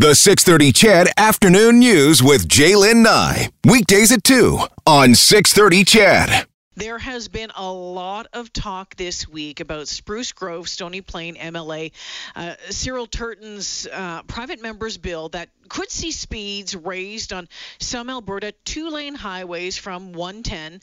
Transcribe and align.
The 0.00 0.14
630 0.14 0.72
CHED 0.72 1.08
Afternoon 1.18 1.78
News 1.78 2.22
with 2.22 2.48
Jaylen 2.48 3.02
Nye. 3.02 3.50
Weekdays 3.66 4.10
at 4.10 4.24
2 4.24 4.58
on 4.86 5.14
630 5.14 5.84
CHED. 5.84 6.46
There 6.74 6.96
has 6.96 7.28
been 7.28 7.50
a 7.54 7.70
lot 7.70 8.26
of 8.32 8.50
talk 8.50 8.96
this 8.96 9.28
week 9.28 9.60
about 9.60 9.88
Spruce 9.88 10.32
Grove, 10.32 10.70
Stony 10.70 11.02
Plain 11.02 11.36
MLA, 11.36 11.92
uh, 12.34 12.54
Searle 12.70 13.08
Turton's 13.08 13.86
uh, 13.92 14.22
private 14.22 14.62
members 14.62 14.96
bill 14.96 15.28
that 15.28 15.50
could 15.68 15.90
see 15.90 16.12
speeds 16.12 16.74
raised 16.74 17.34
on 17.34 17.46
some 17.78 18.08
Alberta 18.08 18.54
two 18.64 18.88
lane 18.88 19.14
highways 19.14 19.76
from 19.76 20.14
110 20.14 20.80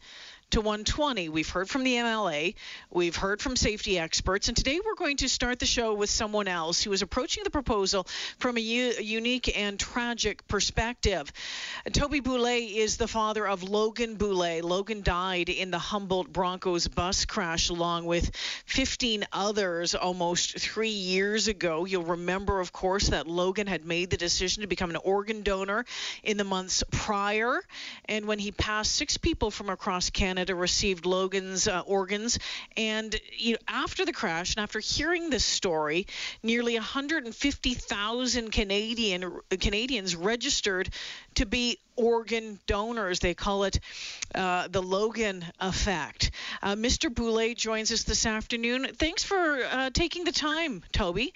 to 0.52 0.62
120. 0.62 1.28
We've 1.28 1.50
heard 1.50 1.70
from 1.70 1.84
the 1.84 1.96
MLA, 1.96 2.56
we've 2.90 3.18
heard 3.18 3.42
from 3.42 3.58
safety 3.58 4.00
experts, 4.00 4.48
and 4.48 4.56
today 4.56 4.80
we're 4.84 4.96
going 4.96 5.18
to 5.18 5.28
start 5.28 5.60
the 5.60 5.66
show 5.66 5.94
with 5.94 6.10
someone 6.10 6.48
else 6.48 6.82
who 6.82 6.94
is 6.94 7.02
approaching 7.02 7.44
the 7.44 7.50
proposal 7.50 8.08
from 8.40 8.56
a, 8.56 8.62
u- 8.62 8.94
unique 9.02 9.58
and 9.60 9.78
tragic 9.78 10.48
perspective. 10.48 11.34
Toby 11.92 12.22
Boulet 12.22 12.78
is 12.78 12.96
the 12.96 13.10
father 13.10 13.46
of 13.46 13.64
Logan 13.64 14.16
Boulet. 14.16 14.64
Logan 14.64 15.02
died 15.02 15.50
in 15.50 15.70
the 15.70 15.80
Humboldt 15.80 16.32
Broncos 16.32 16.88
bus 16.88 17.26
crash 17.26 17.68
along 17.70 18.06
with 18.06 18.34
15 18.68 19.26
others 19.34 19.96
almost 19.96 20.58
three 20.60 20.88
years 20.90 21.50
ago. 21.50 21.84
You'll 21.84 22.04
remember, 22.04 22.62
of 22.62 22.72
course, 22.72 23.10
that 23.10 23.28
Logan 23.28 23.68
had 23.68 23.86
made 23.86 24.12
the 24.12 24.18
decision 24.18 24.62
to 24.62 24.68
become 24.68 24.92
an 24.92 24.98
organ 25.04 25.44
donor 25.44 25.84
in 26.24 26.38
the 26.38 26.46
months 26.46 26.86
prior, 26.90 27.62
and 28.06 28.26
when 28.26 28.40
he 28.40 28.54
passed, 28.54 28.96
six 28.96 29.18
people 29.18 29.52
from 29.52 29.70
across 29.70 30.10
Canada 30.10 30.37
Canada 30.38 30.54
received 30.54 31.08
Logan's 31.08 31.68
uh, 31.68 31.80
organs. 31.88 32.38
And 32.78 33.20
you 33.36 33.54
know, 33.54 33.58
after 33.68 34.06
the 34.06 34.14
crash 34.14 34.54
and 34.54 34.62
after 34.62 34.80
hearing 34.80 35.32
this 35.32 35.44
story, 35.44 36.06
nearly 36.44 36.76
150,000 36.76 38.52
Canadian 38.52 39.40
Canadians 39.60 40.16
registered 40.16 40.92
to 41.34 41.48
be 41.48 41.80
organ 41.96 42.60
donors. 42.68 43.20
They 43.20 43.34
call 43.34 43.64
it 43.64 43.80
uh, 44.36 44.68
the 44.68 44.84
Logan 44.84 45.44
effect. 45.60 46.30
Uh, 46.62 46.76
Mr. 46.76 47.12
Boulet 47.12 47.58
joins 47.58 47.92
us 47.92 48.04
this 48.04 48.28
afternoon. 48.28 48.90
Thanks 48.94 49.24
for 49.24 49.64
uh, 49.64 49.90
taking 49.90 50.24
the 50.24 50.32
time, 50.32 50.84
Toby. 50.92 51.34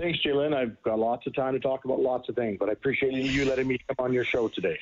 Thanks, 0.00 0.18
Jalen. 0.24 0.54
I've 0.54 0.82
got 0.82 0.98
lots 0.98 1.26
of 1.26 1.34
time 1.34 1.52
to 1.52 1.60
talk 1.60 1.84
about 1.84 2.00
lots 2.00 2.30
of 2.30 2.36
things, 2.36 2.56
but 2.58 2.70
I 2.70 2.72
appreciate 2.72 3.12
you 3.12 3.44
letting 3.44 3.68
me 3.68 3.78
come 3.86 3.96
on 4.06 4.14
your 4.14 4.24
show 4.24 4.48
today. 4.48 4.78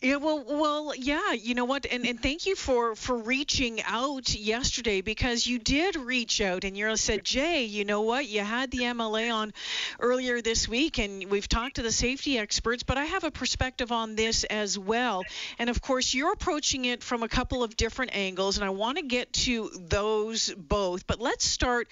Yeah, 0.00 0.16
well, 0.16 0.44
well, 0.46 0.92
yeah. 0.96 1.32
You 1.32 1.56
know 1.56 1.64
what? 1.64 1.84
And 1.90 2.06
and 2.06 2.22
thank 2.22 2.46
you 2.46 2.54
for 2.54 2.94
for 2.94 3.16
reaching 3.16 3.82
out 3.82 4.32
yesterday 4.32 5.00
because 5.00 5.44
you 5.44 5.58
did 5.58 5.96
reach 5.96 6.40
out 6.40 6.62
and 6.62 6.76
you 6.76 6.96
said, 6.96 7.24
Jay, 7.24 7.64
you 7.64 7.84
know 7.84 8.02
what? 8.02 8.28
You 8.28 8.42
had 8.42 8.70
the 8.70 8.78
MLA 8.78 9.34
on 9.34 9.52
earlier 9.98 10.40
this 10.40 10.68
week, 10.68 10.98
and 10.98 11.28
we've 11.28 11.48
talked 11.48 11.76
to 11.76 11.82
the 11.82 11.90
safety 11.90 12.38
experts, 12.38 12.84
but 12.84 12.96
I 12.96 13.06
have 13.06 13.24
a 13.24 13.32
perspective 13.32 13.90
on 13.90 14.14
this 14.14 14.44
as 14.44 14.78
well. 14.78 15.24
And 15.58 15.68
of 15.68 15.82
course, 15.82 16.14
you're 16.14 16.32
approaching 16.32 16.84
it 16.84 17.02
from 17.02 17.24
a 17.24 17.28
couple 17.28 17.64
of 17.64 17.76
different 17.76 18.14
angles, 18.14 18.56
and 18.56 18.64
I 18.64 18.70
want 18.70 18.98
to 18.98 19.04
get 19.04 19.32
to 19.44 19.68
those 19.74 20.54
both. 20.54 21.08
But 21.08 21.20
let's 21.20 21.44
start 21.44 21.88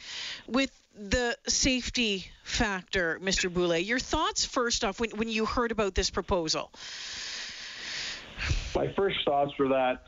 with 0.46 0.70
the 0.96 1.36
safety 1.48 2.30
factor, 2.44 3.18
Mr. 3.20 3.52
Boulet. 3.52 3.84
Your 3.84 3.98
thoughts 3.98 4.44
first 4.44 4.84
off 4.84 5.00
when 5.00 5.10
when 5.10 5.28
you 5.28 5.44
heard 5.44 5.72
about 5.72 5.96
this 5.96 6.10
proposal. 6.10 6.70
My 8.74 8.92
first 8.96 9.16
thoughts 9.24 9.52
were 9.58 9.68
that, 9.68 10.02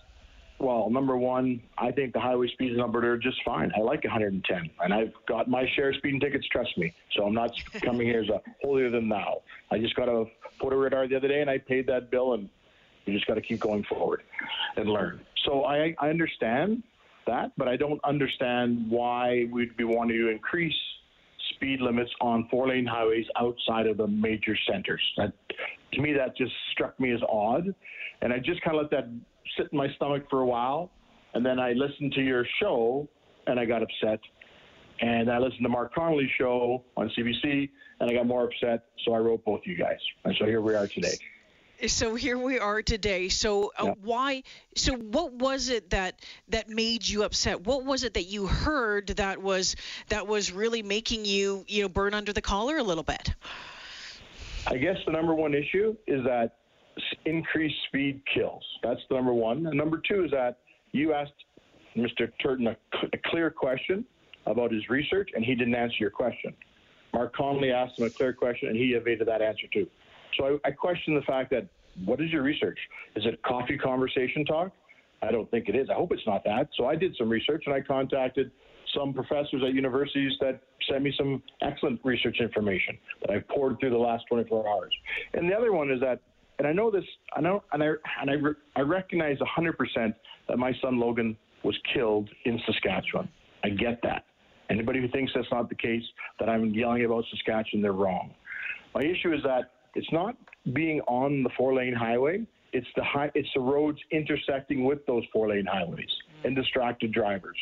well, 0.59 0.91
number 0.91 1.17
one, 1.17 1.63
I 1.79 1.93
think 1.93 2.13
the 2.13 2.21
highway 2.21 2.49
speeds 2.49 2.75
in 2.75 2.81
Alberta 2.81 3.07
are 3.09 3.19
just 3.19 3.39
fine. 3.45 3.71
I 3.77 3.81
like 3.81 4.05
110, 4.05 4.71
and 4.81 4.95
I've 4.95 5.13
got 5.27 5.49
my 5.49 5.67
share 5.77 5.91
of 5.91 5.97
speeding 5.97 6.21
tickets. 6.21 6.47
Trust 6.49 6.77
me. 6.77 6.93
So 7.17 7.25
I'm 7.25 7.35
not 7.35 7.53
coming 7.83 8.07
here 8.07 8.21
as 8.21 8.29
a 8.29 8.41
holier 8.63 8.91
than 8.91 9.09
thou. 9.09 9.43
I 9.71 9.79
just 9.79 9.95
got 9.95 10.09
a 10.09 10.25
photo 10.61 10.77
radar 10.77 11.07
the 11.07 11.17
other 11.17 11.29
day, 11.29 11.41
and 11.41 11.49
I 11.49 11.59
paid 11.59 11.87
that 11.87 12.11
bill, 12.11 12.35
and 12.35 12.49
you 13.07 13.15
just 13.15 13.27
got 13.27 13.35
to 13.35 13.41
keep 13.41 13.61
going 13.61 13.85
forward 13.85 14.23
and 14.77 14.89
learn. 14.89 15.21
So 15.45 15.65
I, 15.65 15.95
I 15.99 16.11
understand 16.11 16.83
that, 17.27 17.53
but 17.57 17.69
I 17.69 17.77
don't 17.77 18.01
understand 18.05 18.91
why 18.91 19.47
we'd 19.51 19.77
be 19.77 19.85
wanting 19.85 20.19
to 20.19 20.29
increase 20.29 20.75
speed 21.59 21.81
limits 21.81 22.11
on 22.21 22.47
four 22.51 22.69
lane 22.69 22.87
highways 22.87 23.27
outside 23.37 23.87
of 23.87 23.97
the 23.97 24.07
major 24.07 24.57
centers. 24.71 25.03
That 25.17 25.33
to 25.93 26.01
me 26.01 26.13
that 26.13 26.37
just 26.37 26.53
struck 26.73 26.99
me 27.01 27.13
as 27.13 27.21
odd. 27.29 27.75
And 28.23 28.33
I 28.33 28.39
just 28.39 28.63
kind 28.63 28.77
of 28.77 28.83
let 28.83 28.91
that 28.93 29.09
sit 29.57 29.69
in 29.73 29.79
my 29.79 29.89
stomach 29.97 30.25
for 30.31 30.41
a 30.41 30.47
while. 30.47 30.91
And 31.35 31.45
then 31.45 31.59
I 31.59 31.73
listened 31.73 32.13
to 32.15 32.23
your 32.23 32.47
show 32.61 33.09
and 33.47 33.59
I 33.59 33.65
got 33.65 33.83
upset. 33.83 34.21
And 35.01 35.31
I 35.31 35.39
listened 35.39 35.63
to 35.63 35.69
Mark 35.69 35.95
Connolly's 35.95 36.31
show 36.39 36.85
on 36.97 37.11
CBC 37.17 37.69
and 38.01 38.11
I 38.11 38.15
got 38.15 38.27
more 38.27 38.45
upset. 38.45 38.87
So 39.05 39.13
I 39.13 39.19
wrote 39.19 39.45
both 39.45 39.61
you 39.65 39.77
guys. 39.77 39.99
And 40.25 40.35
so 40.39 40.47
here 40.47 40.61
we 40.61 40.75
are 40.75 40.87
today. 40.87 41.17
So 41.87 42.17
here 42.17 42.37
we 42.37 42.59
are 42.59 42.83
today. 42.83 43.29
So 43.29 43.71
uh, 43.79 43.87
yeah. 43.87 43.95
why? 44.03 44.43
So 44.75 44.95
what 44.95 45.33
was 45.33 45.69
it 45.69 45.91
that 45.91 46.21
that 46.49 46.69
made 46.69 47.07
you 47.07 47.23
upset? 47.23 47.65
What 47.65 47.85
was 47.85 48.03
it 48.03 48.15
that 48.15 48.25
you 48.25 48.47
heard 48.47 49.09
that 49.09 49.41
was 49.41 49.77
that 50.09 50.27
was 50.27 50.51
really 50.51 50.83
making 50.83 51.25
you 51.25 51.65
you 51.69 51.83
know 51.83 51.89
burn 51.89 52.15
under 52.15 52.33
the 52.33 52.43
collar 52.43 52.79
a 52.79 52.83
little 52.83 53.05
bit? 53.05 53.33
I 54.67 54.77
guess 54.77 54.97
the 55.07 55.13
number 55.13 55.35
one 55.35 55.55
issue 55.55 55.97
is 56.09 56.25
that 56.25 56.57
increased 57.25 57.77
speed 57.87 58.23
kills. 58.35 58.65
That's 58.83 59.01
the 59.09 59.15
number 59.15 59.33
one. 59.33 59.67
And 59.67 59.77
number 59.77 60.03
two 60.07 60.25
is 60.25 60.33
that 60.33 60.59
you 60.91 61.13
asked 61.13 61.33
Mr. 61.97 62.31
Turton 62.43 62.67
a, 62.67 62.77
a 63.13 63.19
clear 63.27 63.51
question 63.51 64.05
about 64.47 64.73
his 64.73 64.89
research, 64.89 65.31
and 65.35 65.45
he 65.45 65.55
didn't 65.55 65.75
answer 65.75 65.97
your 66.01 66.11
question. 66.11 66.55
Mark 67.13 67.35
Connolly 67.37 67.71
asked 67.71 67.99
him 67.99 68.07
a 68.07 68.11
clear 68.11 68.33
question, 68.33 68.69
and 68.69 68.77
he 68.77 68.93
evaded 68.93 69.29
that 69.29 69.43
answer 69.43 69.67
too. 69.73 69.87
So 70.37 70.59
I, 70.65 70.69
I 70.69 70.71
question 70.73 71.15
the 71.15 71.23
fact 71.23 71.51
that 71.51 71.67
what 72.05 72.21
is 72.21 72.31
your 72.31 72.43
research? 72.43 72.79
Is 73.17 73.25
it 73.27 73.43
coffee 73.43 73.77
conversation 73.77 74.45
talk? 74.45 74.73
I 75.23 75.33
don't 75.33 75.51
think 75.51 75.69
it 75.69 75.75
is. 75.75 75.89
I 75.91 75.95
hope 75.95 76.13
it's 76.13 76.27
not 76.27 76.45
that. 76.45 76.69
So 76.77 76.87
I 76.87 76.95
did 76.95 77.15
some 77.19 77.29
research, 77.29 77.65
and 77.67 77.75
I 77.75 77.81
contacted 77.81 78.53
some 78.95 79.13
professors 79.13 79.63
at 79.67 79.75
universities 79.75 80.33
that 80.41 80.61
sent 80.89 81.03
me 81.03 81.13
some 81.19 81.43
excellent 81.61 82.01
research 82.05 82.39
information 82.41 82.97
that 83.21 83.31
I've 83.31 83.47
poured 83.49 83.79
through 83.81 83.91
the 83.91 83.99
last 83.99 84.25
24 84.31 84.69
hours. 84.69 84.95
And 85.35 85.51
the 85.51 85.55
other 85.55 85.73
one 85.73 85.91
is 85.91 86.01
that 86.01 86.21
and 86.59 86.67
I 86.67 86.73
know 86.73 86.91
this, 86.91 87.05
I 87.37 87.41
know, 87.41 87.63
and 87.73 87.83
I 87.83 87.87
and 88.21 88.31
I, 88.31 88.35
re, 88.35 88.55
I 88.75 88.81
recognize 88.81 89.37
100% 89.39 90.15
that 90.49 90.59
my 90.59 90.73
son 90.83 90.99
Logan 90.99 91.37
was 91.63 91.77
killed 91.95 92.29
in 92.45 92.61
Saskatchewan. 92.67 93.29
I 93.65 93.71
get 93.71 94.01
that. 94.03 94.25
Anybody 94.71 95.01
who 95.01 95.09
thinks 95.09 95.33
that's 95.35 95.47
not 95.51 95.69
the 95.69 95.75
case, 95.75 96.03
that 96.41 96.49
I'm 96.49 96.75
yelling 96.75 97.05
about 97.05 97.25
Saskatchewan, 97.31 97.81
they're 97.81 97.93
wrong. 97.93 98.35
My 98.95 99.03
issue 99.03 99.33
is 99.33 99.43
that 99.45 99.71
it's 99.95 100.11
not 100.13 100.37
being 100.73 101.01
on 101.03 101.43
the 101.43 101.51
four-lane 101.57 101.95
highway. 101.95 102.47
It's 102.73 102.87
the 102.97 103.05
high, 103.05 103.31
it's 103.35 103.49
the 103.55 103.61
roads 103.61 103.99
intersecting 104.11 104.85
with 104.85 105.05
those 105.07 105.25
four-lane 105.33 105.67
highways 105.67 106.11
and 106.45 106.55
distracted 106.55 107.13
drivers. 107.13 107.57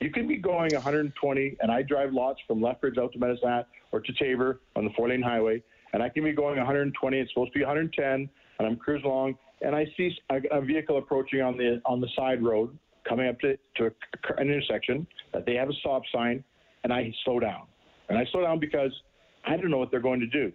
You 0.00 0.10
can 0.10 0.26
be 0.26 0.36
going 0.36 0.72
120, 0.72 1.56
and 1.60 1.70
I 1.70 1.82
drive 1.82 2.12
lots 2.12 2.40
from 2.46 2.60
Lethbridge 2.60 2.98
out 2.98 3.12
to 3.12 3.18
Medicine 3.18 3.64
or 3.92 4.00
to 4.00 4.12
Taber 4.14 4.60
on 4.74 4.84
the 4.84 4.90
four-lane 4.96 5.22
highway, 5.22 5.62
and 5.92 6.02
I 6.02 6.08
can 6.08 6.24
be 6.24 6.32
going 6.32 6.56
120. 6.56 7.18
It's 7.18 7.30
supposed 7.30 7.52
to 7.52 7.58
be 7.58 7.64
110, 7.64 8.28
and 8.58 8.68
I'm 8.68 8.76
cruising 8.76 9.06
along, 9.08 9.36
and 9.60 9.76
I 9.76 9.86
see 9.96 10.10
a, 10.30 10.40
a 10.50 10.60
vehicle 10.60 10.98
approaching 10.98 11.40
on 11.40 11.56
the 11.56 11.80
on 11.84 12.00
the 12.00 12.08
side 12.16 12.42
road, 12.42 12.76
coming 13.08 13.28
up 13.28 13.38
to, 13.40 13.56
to 13.76 13.90
an 14.38 14.48
intersection 14.48 15.06
that 15.32 15.46
they 15.46 15.54
have 15.54 15.68
a 15.68 15.74
stop 15.74 16.02
sign, 16.12 16.42
and 16.84 16.92
I 16.92 17.12
slow 17.24 17.38
down. 17.38 17.66
And 18.08 18.18
I 18.18 18.24
slow 18.32 18.42
down 18.42 18.58
because 18.58 18.92
I 19.44 19.56
don't 19.56 19.70
know 19.70 19.78
what 19.78 19.90
they're 19.90 20.00
going 20.00 20.20
to 20.20 20.26
do. 20.26 20.52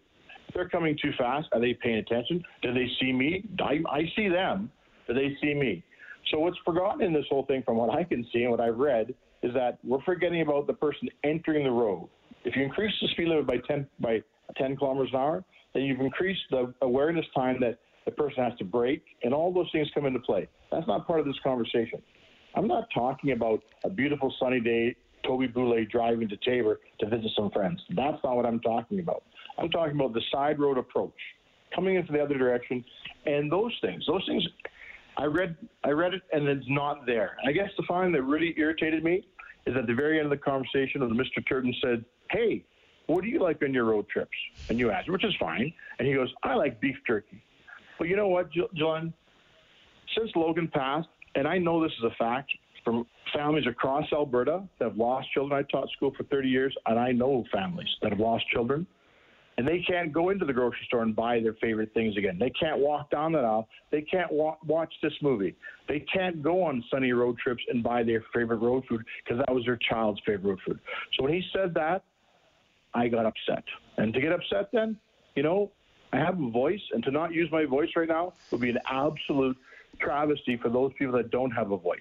They're 0.57 0.67
coming 0.67 0.97
too 0.99 1.11
fast, 1.19 1.47
are 1.51 1.59
they 1.61 1.75
paying 1.75 1.97
attention? 1.97 2.43
Do 2.63 2.73
they 2.73 2.87
see 2.99 3.13
me? 3.13 3.47
I, 3.59 3.77
I 3.87 4.01
see 4.15 4.27
them. 4.27 4.71
Do 5.07 5.13
they 5.13 5.37
see 5.39 5.53
me? 5.53 5.83
So 6.31 6.39
what's 6.39 6.57
forgotten 6.65 7.03
in 7.03 7.13
this 7.13 7.25
whole 7.29 7.45
thing, 7.45 7.61
from 7.63 7.77
what 7.77 7.91
I 7.91 8.03
can 8.03 8.25
see 8.33 8.41
and 8.41 8.49
what 8.49 8.59
I've 8.59 8.79
read, 8.79 9.13
is 9.43 9.53
that 9.53 9.77
we're 9.83 10.01
forgetting 10.01 10.41
about 10.41 10.65
the 10.65 10.73
person 10.73 11.09
entering 11.23 11.63
the 11.63 11.69
road. 11.69 12.09
If 12.43 12.55
you 12.55 12.63
increase 12.63 12.91
the 12.99 13.07
speed 13.09 13.27
limit 13.27 13.45
by 13.45 13.57
10 13.67 13.85
by 13.99 14.23
10 14.57 14.77
kilometers 14.77 15.11
an 15.13 15.19
hour, 15.19 15.43
then 15.75 15.83
you've 15.83 15.99
increased 15.99 16.41
the 16.49 16.73
awareness 16.81 17.25
time 17.35 17.57
that 17.59 17.77
the 18.05 18.11
person 18.11 18.43
has 18.43 18.57
to 18.57 18.65
brake, 18.65 19.03
and 19.21 19.35
all 19.35 19.53
those 19.53 19.69
things 19.71 19.87
come 19.93 20.07
into 20.07 20.19
play. 20.21 20.49
That's 20.71 20.87
not 20.87 21.05
part 21.05 21.19
of 21.19 21.27
this 21.27 21.37
conversation. 21.43 22.01
I'm 22.55 22.67
not 22.67 22.87
talking 22.95 23.33
about 23.33 23.59
a 23.85 23.91
beautiful 23.91 24.33
sunny 24.39 24.59
day, 24.59 24.95
Toby 25.23 25.45
Boulet 25.45 25.89
driving 25.89 26.27
to 26.29 26.37
Taber 26.37 26.79
to 26.99 27.09
visit 27.09 27.29
some 27.35 27.51
friends. 27.51 27.79
That's 27.95 28.17
not 28.23 28.35
what 28.35 28.47
I'm 28.47 28.59
talking 28.61 28.99
about. 28.99 29.23
I'm 29.57 29.69
talking 29.69 29.95
about 29.95 30.13
the 30.13 30.21
side 30.31 30.59
road 30.59 30.77
approach, 30.77 31.17
coming 31.73 31.95
into 31.95 32.11
the 32.11 32.21
other 32.21 32.37
direction, 32.37 32.83
and 33.25 33.51
those 33.51 33.73
things. 33.81 34.05
Those 34.07 34.25
things, 34.27 34.47
I 35.17 35.25
read, 35.25 35.55
I 35.83 35.89
read 35.89 36.13
it, 36.13 36.21
and 36.31 36.47
it's 36.47 36.65
not 36.69 37.05
there. 37.05 37.37
I 37.45 37.51
guess 37.51 37.69
the 37.77 37.83
fine 37.87 38.11
that 38.13 38.23
really 38.23 38.53
irritated 38.57 39.03
me 39.03 39.25
is 39.65 39.75
at 39.75 39.87
the 39.87 39.93
very 39.93 40.19
end 40.19 40.25
of 40.25 40.31
the 40.31 40.37
conversation, 40.37 41.01
when 41.01 41.11
Mr. 41.17 41.45
Turton 41.47 41.73
said, 41.83 42.05
"Hey, 42.31 42.63
what 43.07 43.23
do 43.23 43.29
you 43.29 43.39
like 43.39 43.61
on 43.63 43.73
your 43.73 43.85
road 43.85 44.07
trips? 44.09 44.37
And 44.69 44.77
you 44.77 44.91
asked, 44.91 45.09
which 45.09 45.23
is 45.23 45.33
fine. 45.39 45.73
And 45.97 46.07
he 46.07 46.13
goes, 46.13 46.31
I 46.43 46.53
like 46.53 46.79
beef 46.79 46.95
jerky. 47.07 47.41
But 47.97 48.07
you 48.09 48.15
know 48.15 48.27
what, 48.27 48.49
John? 48.75 49.13
Since 50.15 50.31
Logan 50.35 50.67
passed, 50.67 51.07
and 51.35 51.47
I 51.47 51.57
know 51.57 51.81
this 51.81 51.91
is 51.97 52.03
a 52.03 52.15
fact 52.15 52.51
from 52.83 53.05
families 53.33 53.65
across 53.67 54.05
Alberta 54.13 54.63
that 54.79 54.89
have 54.89 54.97
lost 54.97 55.31
children. 55.33 55.57
I 55.57 55.63
taught 55.71 55.89
school 55.91 56.13
for 56.15 56.23
30 56.23 56.47
years, 56.47 56.75
and 56.85 56.99
I 56.99 57.11
know 57.11 57.43
families 57.51 57.89
that 58.01 58.11
have 58.11 58.19
lost 58.19 58.45
children. 58.49 58.85
And 59.57 59.67
they 59.67 59.79
can't 59.79 60.13
go 60.13 60.29
into 60.29 60.45
the 60.45 60.53
grocery 60.53 60.85
store 60.85 61.01
and 61.01 61.15
buy 61.15 61.39
their 61.39 61.55
favorite 61.55 61.91
things 61.93 62.15
again. 62.15 62.37
They 62.39 62.51
can't 62.51 62.79
walk 62.79 63.09
down 63.09 63.31
that 63.31 63.43
aisle. 63.43 63.67
They 63.91 64.01
can't 64.01 64.31
wa- 64.31 64.57
watch 64.65 64.93
this 65.01 65.13
movie. 65.21 65.55
They 65.87 65.99
can't 66.01 66.43
go 66.43 66.63
on 66.63 66.83
sunny 66.91 67.11
road 67.11 67.37
trips 67.39 67.63
and 67.69 67.83
buy 67.83 68.03
their 68.03 68.23
favorite 68.33 68.57
road 68.57 68.83
food 68.87 69.03
because 69.23 69.43
that 69.45 69.53
was 69.53 69.65
their 69.65 69.79
child's 69.89 70.19
favorite 70.25 70.49
road 70.49 70.59
food. 70.65 70.79
So 71.17 71.23
when 71.23 71.33
he 71.33 71.43
said 71.53 71.73
that, 71.73 72.03
I 72.93 73.07
got 73.07 73.25
upset. 73.25 73.63
And 73.97 74.13
to 74.13 74.21
get 74.21 74.31
upset, 74.31 74.69
then, 74.71 74.97
you 75.35 75.43
know, 75.43 75.71
I 76.13 76.17
have 76.17 76.39
a 76.39 76.49
voice, 76.49 76.81
and 76.93 77.03
to 77.03 77.11
not 77.11 77.33
use 77.33 77.51
my 77.51 77.65
voice 77.65 77.89
right 77.95 78.07
now 78.07 78.33
would 78.51 78.61
be 78.61 78.69
an 78.69 78.79
absolute 78.89 79.57
travesty 79.99 80.57
for 80.57 80.69
those 80.69 80.91
people 80.97 81.13
that 81.15 81.31
don't 81.31 81.51
have 81.51 81.71
a 81.71 81.77
voice 81.77 81.99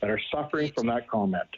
that 0.00 0.10
are 0.10 0.20
suffering 0.32 0.72
from 0.72 0.86
that 0.88 1.08
comment. 1.08 1.48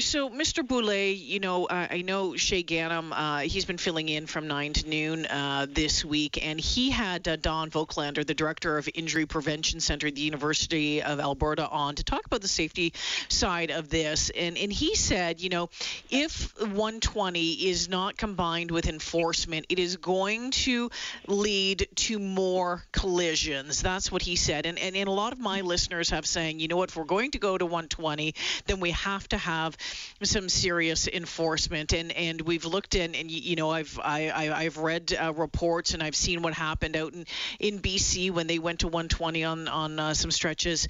So, 0.00 0.28
Mr. 0.28 0.66
Boulet, 0.66 1.16
you 1.16 1.38
know, 1.38 1.66
uh, 1.66 1.86
I 1.88 2.02
know 2.02 2.30
Shaye 2.30 2.66
Ganam, 2.66 3.12
uh, 3.12 3.40
he's 3.40 3.64
been 3.64 3.78
filling 3.78 4.08
in 4.08 4.26
from 4.26 4.48
9 4.48 4.72
to 4.72 4.88
noon 4.88 5.24
uh, 5.26 5.66
this 5.70 6.04
week, 6.04 6.44
and 6.44 6.58
he 6.58 6.90
had 6.90 7.28
uh, 7.28 7.36
Don 7.36 7.70
Voaklander, 7.70 8.26
the 8.26 8.34
director 8.34 8.76
of 8.76 8.88
Injury 8.92 9.24
Prevention 9.24 9.78
Center 9.78 10.08
at 10.08 10.16
the 10.16 10.20
University 10.20 11.00
of 11.00 11.20
Alberta, 11.20 11.68
on 11.68 11.94
to 11.94 12.02
talk 12.02 12.26
about 12.26 12.40
the 12.40 12.48
safety 12.48 12.92
side 13.28 13.70
of 13.70 13.88
this. 13.88 14.30
And, 14.30 14.58
and 14.58 14.72
he 14.72 14.96
said, 14.96 15.40
you 15.40 15.48
know, 15.48 15.70
if 16.10 16.52
120 16.58 17.52
is 17.68 17.88
not 17.88 18.16
combined 18.16 18.72
with 18.72 18.88
enforcement, 18.88 19.66
it 19.68 19.78
is 19.78 19.96
going 19.96 20.50
to 20.52 20.90
lead 21.28 21.86
to 21.96 22.18
more 22.18 22.82
collisions. 22.90 23.80
That's 23.80 24.10
what 24.10 24.22
he 24.22 24.34
said. 24.34 24.66
And, 24.66 24.76
and, 24.76 24.96
and 24.96 25.08
a 25.08 25.12
lot 25.12 25.32
of 25.32 25.38
my 25.38 25.60
listeners 25.60 26.10
have 26.10 26.26
saying, 26.26 26.58
you 26.58 26.66
know 26.66 26.76
what, 26.76 26.90
if 26.90 26.96
we're 26.96 27.04
going 27.04 27.30
to 27.32 27.38
go 27.38 27.56
to 27.56 27.64
120, 27.64 28.34
then 28.66 28.80
we 28.80 28.90
have 28.90 29.28
to 29.28 29.38
have 29.38 29.73
some 30.22 30.48
serious 30.48 31.08
enforcement. 31.08 31.92
And 31.92 32.12
and 32.12 32.40
we've 32.40 32.64
looked 32.64 32.94
in, 32.94 33.14
and 33.14 33.30
you 33.30 33.56
know, 33.56 33.70
I've 33.70 33.98
I, 34.02 34.30
I 34.30 34.64
have 34.64 34.78
read 34.78 35.14
uh, 35.14 35.32
reports 35.32 35.94
and 35.94 36.02
I've 36.02 36.16
seen 36.16 36.42
what 36.42 36.54
happened 36.54 36.96
out 36.96 37.12
in 37.12 37.26
in 37.60 37.80
BC 37.80 38.30
when 38.30 38.46
they 38.46 38.58
went 38.58 38.80
to 38.80 38.88
120 38.88 39.44
on 39.44 39.68
on 39.68 39.98
uh, 39.98 40.14
some 40.14 40.30
stretches 40.30 40.88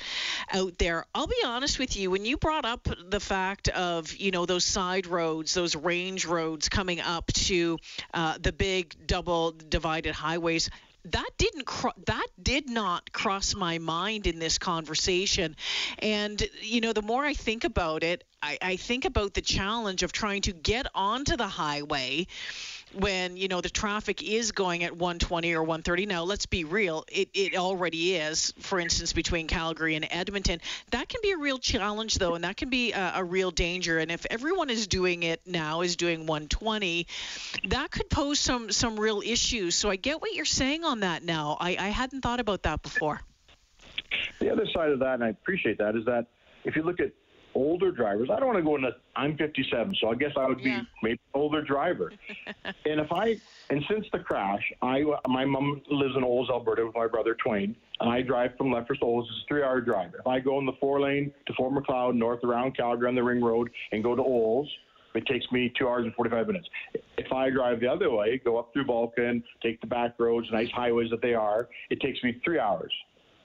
out 0.53 0.79
there. 0.79 1.07
I'll 1.15 1.27
be 1.27 1.43
honest 1.45 1.79
with 1.79 1.97
you, 1.97 2.11
when 2.11 2.25
you 2.25 2.37
brought 2.37 2.65
up 2.65 2.89
the 3.09 3.21
fact 3.21 3.69
of 3.69 4.15
you 4.17 4.31
know 4.31 4.47
those 4.47 4.65
side 4.65 5.07
roads, 5.07 5.55
those 5.55 5.77
range 5.77 6.27
roads 6.27 6.69
coming 6.69 7.01
up 7.01 7.33
to 7.33 7.79
uh, 8.13 8.39
the 8.41 8.53
big 8.53 8.95
double 9.07 9.53
divided 9.53 10.15
highways 10.15 10.71
that 11.07 11.31
didn't 11.37 11.67
cro- 11.67 11.93
that 12.07 12.27
did 12.43 12.69
not 12.69 13.13
cross 13.13 13.55
my 13.55 13.79
mind 13.79 14.27
in 14.27 14.39
this 14.39 14.59
conversation. 14.59 15.57
And 15.99 16.43
you 16.63 16.81
know 16.81 16.93
the 16.93 17.03
more 17.03 17.25
i 17.25 17.35
think 17.35 17.65
about 17.65 18.03
it 18.03 18.25
I, 18.43 18.59
I 18.61 18.77
think 18.77 19.05
about 19.05 19.35
the 19.35 19.41
challenge 19.41 20.03
of 20.03 20.13
trying 20.13 20.43
to 20.43 20.53
get 20.53 20.87
onto 20.95 21.37
the 21.37 21.47
highway 21.49 22.27
when 22.97 23.37
you 23.37 23.49
know 23.49 23.61
the 23.61 23.69
traffic 23.69 24.23
is 24.23 24.53
going 24.53 24.85
at 24.85 24.93
120 24.93 25.55
or 25.55 25.63
130 25.63 26.07
now 26.07 26.23
let's 26.23 26.47
be 26.47 26.65
real 26.65 27.05
it, 27.11 27.29
it 27.35 27.57
already 27.57 28.17
is 28.17 28.53
for 28.61 28.79
instance 28.79 29.13
between 29.13 29.47
calgary 29.47 29.95
and 29.95 30.07
edmonton. 30.11 30.61
That 30.91 31.09
can 31.09 31.21
be 31.23 31.33
a 31.33 31.37
real 31.37 31.59
challenge 31.59 32.17
though 32.17 32.35
and 32.35 32.45
that 32.45 32.57
can 32.57 32.71
be 32.71 32.93
a, 32.93 33.13
a 33.17 33.25
real 33.25 33.51
danger 33.51 33.99
and 33.99 34.11
if 34.11 34.27
everyone 34.31 34.71
is 34.71 34.87
doing 34.87 35.23
it 35.23 35.41
now 35.47 35.81
is 35.83 35.97
doing 35.97 36.21
120 36.27 37.07
that 37.69 37.91
could 37.91 38.09
pose 38.11 38.39
some 38.39 38.71
some 38.71 38.99
real 38.99 39.23
issues. 39.25 39.75
So 39.75 39.91
i 39.91 39.97
get 39.97 40.21
what 40.21 40.35
you're 40.35 40.45
saying 40.45 40.85
on 40.85 41.01
that 41.01 41.23
now. 41.23 41.57
I, 41.61 41.71
I 41.71 41.89
hadn't 41.89 42.21
thought 42.21 42.41
about 42.41 42.63
that 42.65 42.83
before. 42.83 43.21
The 44.39 44.51
other 44.51 44.67
side 44.73 44.91
of 44.91 45.01
that 45.01 45.15
and 45.15 45.25
i 45.25 45.29
appreciate 45.29 45.79
that 45.79 45.97
is 45.97 46.05
that 46.07 46.27
if 46.65 46.77
you 46.77 46.83
look 46.83 47.01
at 47.01 47.13
older 47.55 47.91
drivers. 47.91 48.29
I 48.31 48.39
don't 48.39 48.47
want 48.47 48.59
to 48.59 48.65
go 48.65 48.77
into. 48.77 48.91
I'm 49.17 49.37
57, 49.37 49.97
so 50.01 50.09
I 50.09 50.15
guess 50.15 50.33
I 50.37 50.47
would 50.47 50.59
be 50.59 50.71
yeah. 50.71 50.83
maybe 51.03 51.21
older 51.35 51.63
driver. 51.63 52.13
and 52.65 53.01
if 53.01 53.11
I 53.13 53.37
and 53.71 53.85
since 53.89 54.07
the 54.13 54.19
crash, 54.19 54.63
I 54.83 55.05
my 55.29 55.45
mom 55.45 55.83
lives 55.91 56.15
in 56.17 56.25
Olds, 56.25 56.51
Alberta, 56.51 56.87
with 56.87 56.95
my 56.95 57.07
brother 57.07 57.37
Twain, 57.43 57.77
and 58.01 58.11
I 58.11 58.23
drive 58.23 58.57
from 58.57 58.73
Lethbridge 58.73 59.01
to 59.01 59.07
Olds. 59.07 59.29
It's 59.29 59.45
a 59.45 59.49
three-hour 59.49 59.81
drive. 59.83 60.15
If 60.19 60.27
I 60.27 60.41
go 60.41 60.59
in 60.59 60.67
the 60.67 60.75
four 60.81 61.01
lane 61.01 61.33
to 61.47 61.55
Fort 61.55 61.73
Macleod, 61.73 62.15
north 62.15 62.43
around 62.45 62.77
Calgary 62.77 63.09
on 63.09 63.15
the 63.15 63.23
Ring 63.23 63.43
Road, 63.43 63.71
and 63.93 64.03
go 64.03 64.15
to 64.17 64.23
Olds, 64.23 64.71
it 65.15 65.27
takes 65.27 65.51
me 65.53 65.73
two 65.79 65.89
hours 65.89 66.05
and 66.05 66.15
45 66.15 66.49
minutes. 66.49 66.69
If 67.17 67.33
I 67.33 67.51
drive 67.51 67.81
the 67.81 67.87
other 67.87 68.11
way, 68.11 68.41
go 68.45 68.59
up 68.59 68.73
through 68.73 68.85
Vulcan, 68.87 69.43
take 69.63 69.81
the 69.81 69.87
back 69.87 70.15
roads, 70.19 70.49
nice 70.53 70.71
highways 70.71 71.11
that 71.11 71.23
they 71.23 71.35
are, 71.35 71.69
it 71.91 72.01
takes 72.01 72.23
me 72.25 72.41
three 72.45 72.59
hours, 72.59 72.93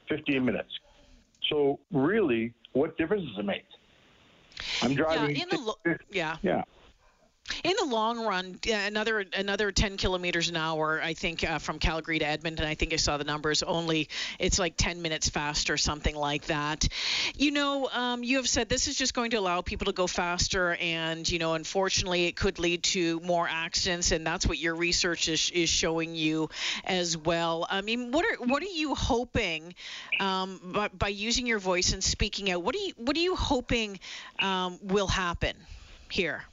15 0.09 0.43
minutes. 0.43 0.71
So 1.49 1.79
really, 1.91 2.53
what 2.73 2.97
difference 2.97 3.23
does 3.29 3.39
it 3.39 3.45
make? 3.45 3.65
I'm 4.81 4.95
driving. 4.95 5.35
Yeah, 5.35 5.43
in 5.43 5.49
the 5.49 5.57
lo- 5.57 5.75
yeah. 6.09 6.37
Yeah 6.41 6.63
in 7.63 7.73
the 7.77 7.85
long 7.85 8.25
run, 8.25 8.59
another 8.71 9.25
another 9.35 9.71
10 9.71 9.97
kilometers 9.97 10.49
an 10.49 10.55
hour, 10.55 11.01
I 11.01 11.13
think, 11.13 11.43
uh, 11.43 11.59
from 11.59 11.79
Calgary 11.79 12.19
to 12.19 12.25
Edmonton. 12.25 12.65
I 12.65 12.75
think 12.75 12.93
I 12.93 12.97
saw 12.97 13.17
the 13.17 13.23
numbers. 13.23 13.63
Only 13.63 14.09
it's 14.39 14.59
like 14.59 14.75
10 14.77 15.01
minutes 15.01 15.29
faster, 15.29 15.77
something 15.77 16.15
like 16.15 16.45
that. 16.45 16.87
You 17.35 17.51
know, 17.51 17.89
um, 17.91 18.23
you 18.23 18.37
have 18.37 18.47
said 18.47 18.69
this 18.69 18.87
is 18.87 18.95
just 18.95 19.13
going 19.13 19.31
to 19.31 19.37
allow 19.37 19.61
people 19.61 19.85
to 19.85 19.93
go 19.93 20.07
faster, 20.07 20.75
and 20.79 21.29
you 21.29 21.39
know, 21.39 21.53
unfortunately, 21.53 22.25
it 22.25 22.35
could 22.35 22.59
lead 22.59 22.83
to 22.83 23.19
more 23.21 23.47
accidents, 23.49 24.11
and 24.11 24.25
that's 24.25 24.45
what 24.47 24.57
your 24.57 24.75
research 24.75 25.27
is, 25.27 25.51
is 25.51 25.69
showing 25.69 26.15
you 26.15 26.49
as 26.85 27.17
well. 27.17 27.67
I 27.69 27.81
mean, 27.81 28.11
what 28.11 28.25
are 28.25 28.45
what 28.45 28.63
are 28.63 28.65
you 28.65 28.95
hoping 28.95 29.73
um, 30.19 30.59
by, 30.73 30.89
by 30.89 31.07
using 31.09 31.45
your 31.45 31.59
voice 31.59 31.93
and 31.93 32.03
speaking 32.03 32.51
out? 32.51 32.63
What 32.63 32.75
are 32.75 32.79
you 32.79 32.93
what 32.97 33.15
are 33.15 33.21
you 33.21 33.35
hoping 33.35 33.99
um, 34.39 34.79
will 34.81 35.07
happen 35.07 35.55
here? 36.09 36.43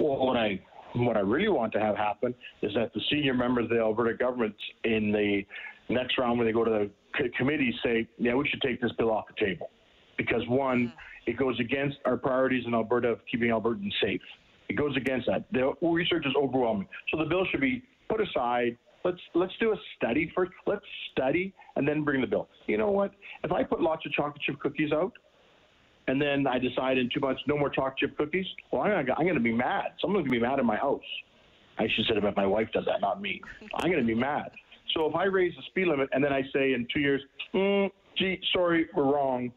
Well, 0.00 0.26
what 0.26 0.36
I 0.36 0.60
what 0.94 1.16
I 1.16 1.20
really 1.20 1.48
want 1.48 1.72
to 1.74 1.80
have 1.80 1.96
happen 1.96 2.34
is 2.62 2.72
that 2.74 2.92
the 2.94 3.00
senior 3.10 3.34
members 3.34 3.64
of 3.64 3.70
the 3.70 3.78
Alberta 3.78 4.16
government 4.16 4.54
in 4.84 5.12
the 5.12 5.42
next 5.88 6.18
round, 6.18 6.38
when 6.38 6.46
they 6.46 6.52
go 6.52 6.64
to 6.64 6.70
the 7.18 7.28
committee, 7.36 7.72
say, 7.84 8.08
yeah, 8.18 8.34
we 8.34 8.48
should 8.48 8.62
take 8.62 8.80
this 8.80 8.90
bill 8.98 9.10
off 9.10 9.26
the 9.28 9.44
table 9.44 9.70
because 10.16 10.42
one, 10.48 10.92
it 11.26 11.36
goes 11.36 11.58
against 11.60 11.98
our 12.06 12.16
priorities 12.16 12.64
in 12.66 12.74
Alberta 12.74 13.08
of 13.08 13.20
keeping 13.30 13.50
Albertans 13.50 13.92
safe. 14.02 14.20
It 14.68 14.74
goes 14.74 14.96
against 14.96 15.26
that. 15.26 15.44
The 15.52 15.74
research 15.82 16.26
is 16.26 16.32
overwhelming, 16.36 16.88
so 17.10 17.18
the 17.18 17.28
bill 17.28 17.44
should 17.50 17.60
be 17.60 17.82
put 18.08 18.20
aside. 18.20 18.76
Let's 19.04 19.20
let's 19.34 19.52
do 19.60 19.72
a 19.72 19.76
study 19.96 20.32
first. 20.34 20.52
Let's 20.66 20.84
study 21.12 21.54
and 21.76 21.86
then 21.86 22.04
bring 22.04 22.20
the 22.20 22.26
bill. 22.26 22.48
You 22.66 22.78
know 22.78 22.90
what? 22.90 23.12
If 23.44 23.52
I 23.52 23.64
put 23.64 23.80
lots 23.80 24.04
of 24.06 24.12
chocolate 24.12 24.42
chip 24.42 24.58
cookies 24.60 24.92
out, 24.92 25.12
and 26.10 26.20
then 26.20 26.44
I 26.44 26.58
decide 26.58 26.98
in 26.98 27.08
two 27.14 27.20
months, 27.20 27.40
no 27.46 27.56
more 27.56 27.70
chocolate 27.70 27.98
chip 27.98 28.18
cookies, 28.18 28.46
well, 28.72 28.82
I'm, 28.82 29.06
I'm 29.16 29.24
going 29.24 29.34
to 29.34 29.40
be 29.40 29.52
mad. 29.52 29.92
Someone's 30.00 30.26
going 30.26 30.40
to 30.40 30.40
be 30.40 30.44
mad 30.44 30.58
at 30.58 30.64
my 30.64 30.74
house. 30.74 31.00
I 31.78 31.86
should 31.94 32.04
say 32.06 32.18
that 32.20 32.36
my 32.36 32.46
wife 32.46 32.66
does 32.74 32.84
that, 32.86 33.00
not 33.00 33.22
me. 33.22 33.40
I'm 33.76 33.92
going 33.92 34.04
to 34.04 34.06
be 34.06 34.16
mad. 34.16 34.50
So 34.92 35.06
if 35.06 35.14
I 35.14 35.24
raise 35.24 35.54
the 35.54 35.62
speed 35.68 35.86
limit 35.86 36.08
and 36.10 36.22
then 36.22 36.32
I 36.32 36.42
say 36.52 36.72
in 36.72 36.88
two 36.92 36.98
years, 36.98 37.22
mm, 37.54 37.88
gee, 38.18 38.40
sorry, 38.52 38.88
we're 38.96 39.04
wrong, 39.04 39.52